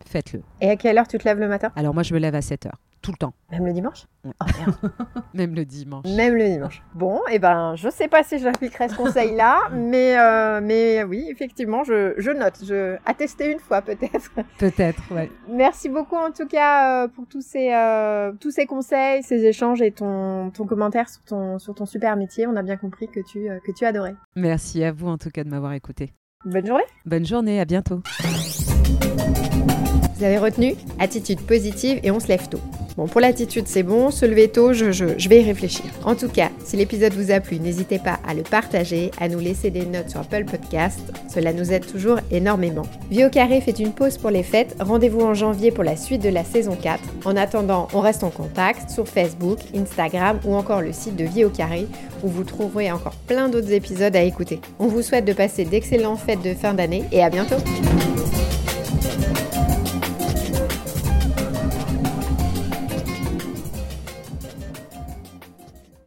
Faites-le. 0.05 0.43
Et 0.61 0.69
à 0.69 0.77
quelle 0.77 0.97
heure 0.97 1.09
tu 1.09 1.17
te 1.17 1.25
lèves 1.25 1.39
le 1.39 1.49
matin? 1.49 1.73
Alors, 1.75 1.93
moi, 1.93 2.03
je 2.03 2.13
me 2.13 2.19
lève 2.19 2.35
à 2.35 2.41
7 2.41 2.67
heures 2.67 2.79
tout 3.01 3.11
le 3.11 3.17
temps. 3.17 3.33
Même 3.51 3.65
le 3.65 3.73
dimanche? 3.73 4.05
Oh, 4.25 4.29
Même 5.33 5.55
le 5.55 5.65
dimanche. 5.65 6.05
Même 6.05 6.35
le 6.35 6.47
dimanche. 6.47 6.81
Bon, 6.95 7.17
et 7.29 7.33
eh 7.33 7.39
ben, 7.39 7.75
je 7.75 7.89
sais 7.89 8.07
pas 8.07 8.23
si 8.23 8.39
j'appliquerai 8.39 8.87
ce 8.87 8.95
conseil-là, 8.95 9.67
mais, 9.73 10.17
euh, 10.17 10.61
mais 10.63 11.03
oui, 11.03 11.27
effectivement, 11.29 11.83
je, 11.83 12.13
je 12.17 12.31
note. 12.31 12.63
Je 12.63 12.95
attester 13.05 13.51
une 13.51 13.59
fois 13.59 13.81
peut-être. 13.81 14.31
Peut-être, 14.57 15.03
ouais. 15.13 15.29
Merci 15.49 15.89
beaucoup 15.89 16.15
en 16.15 16.31
tout 16.31 16.47
cas 16.47 17.03
euh, 17.03 17.07
pour 17.09 17.27
tous 17.27 17.41
ces, 17.41 17.73
euh, 17.73 18.31
tous 18.39 18.51
ces 18.51 18.65
conseils, 18.65 19.21
ces 19.21 19.43
échanges 19.43 19.81
et 19.81 19.91
ton, 19.91 20.49
ton 20.51 20.65
commentaire 20.65 21.09
sur 21.09 21.23
ton, 21.23 21.59
sur 21.59 21.75
ton 21.75 21.85
super 21.85 22.15
métier. 22.15 22.47
On 22.47 22.55
a 22.55 22.61
bien 22.61 22.77
compris 22.77 23.09
que 23.09 23.19
tu, 23.19 23.49
que 23.65 23.73
tu 23.73 23.83
adorais. 23.83 24.15
Merci 24.37 24.81
à 24.81 24.93
vous 24.93 25.09
en 25.09 25.17
tout 25.17 25.29
cas 25.29 25.43
de 25.43 25.49
m'avoir 25.49 25.73
écouté. 25.73 26.13
Bonne 26.45 26.67
journée. 26.67 26.83
Bonne 27.05 27.25
journée, 27.25 27.59
à 27.59 27.65
bientôt. 27.65 28.01
Vous 30.23 30.29
avez 30.29 30.37
retenu 30.37 30.75
Attitude 30.99 31.41
positive 31.41 31.99
et 32.01 32.09
on 32.09 32.21
se 32.21 32.29
lève 32.29 32.47
tôt. 32.47 32.61
Bon, 32.95 33.07
pour 33.07 33.19
l'attitude, 33.19 33.67
c'est 33.67 33.83
bon. 33.83 34.09
Se 34.09 34.25
lever 34.25 34.47
tôt, 34.47 34.71
je, 34.71 34.93
je, 34.93 35.27
vais 35.27 35.41
y 35.41 35.43
réfléchir. 35.43 35.83
En 36.05 36.15
tout 36.15 36.29
cas, 36.29 36.49
si 36.63 36.77
l'épisode 36.77 37.11
vous 37.11 37.29
a 37.29 37.41
plu, 37.41 37.59
n'hésitez 37.59 37.99
pas 37.99 38.19
à 38.25 38.33
le 38.33 38.43
partager, 38.43 39.11
à 39.19 39.27
nous 39.27 39.39
laisser 39.39 39.69
des 39.69 39.85
notes 39.85 40.11
sur 40.11 40.21
Apple 40.21 40.45
Podcast. 40.45 41.01
Cela 41.27 41.51
nous 41.51 41.73
aide 41.73 41.85
toujours 41.85 42.19
énormément. 42.31 42.83
Vie 43.11 43.25
au 43.25 43.29
carré 43.29 43.59
fait 43.59 43.77
une 43.77 43.91
pause 43.91 44.17
pour 44.17 44.29
les 44.29 44.43
fêtes. 44.43 44.77
Rendez-vous 44.79 45.19
en 45.19 45.33
janvier 45.33 45.71
pour 45.71 45.83
la 45.83 45.97
suite 45.97 46.23
de 46.23 46.29
la 46.29 46.45
saison 46.45 46.77
4. 46.81 47.03
En 47.25 47.35
attendant, 47.35 47.89
on 47.93 47.99
reste 47.99 48.23
en 48.23 48.29
contact 48.29 48.91
sur 48.91 49.09
Facebook, 49.09 49.59
Instagram 49.75 50.39
ou 50.45 50.55
encore 50.55 50.79
le 50.79 50.93
site 50.93 51.17
de 51.17 51.25
Vie 51.25 51.43
au 51.43 51.49
carré 51.49 51.85
où 52.23 52.29
vous 52.29 52.45
trouverez 52.45 52.93
encore 52.93 53.15
plein 53.27 53.49
d'autres 53.49 53.73
épisodes 53.73 54.15
à 54.15 54.21
écouter. 54.21 54.61
On 54.79 54.87
vous 54.87 55.01
souhaite 55.01 55.25
de 55.25 55.33
passer 55.33 55.65
d'excellentes 55.65 56.19
fêtes 56.19 56.41
de 56.41 56.53
fin 56.53 56.73
d'année 56.73 57.03
et 57.11 57.21
à 57.21 57.29
bientôt. 57.29 57.57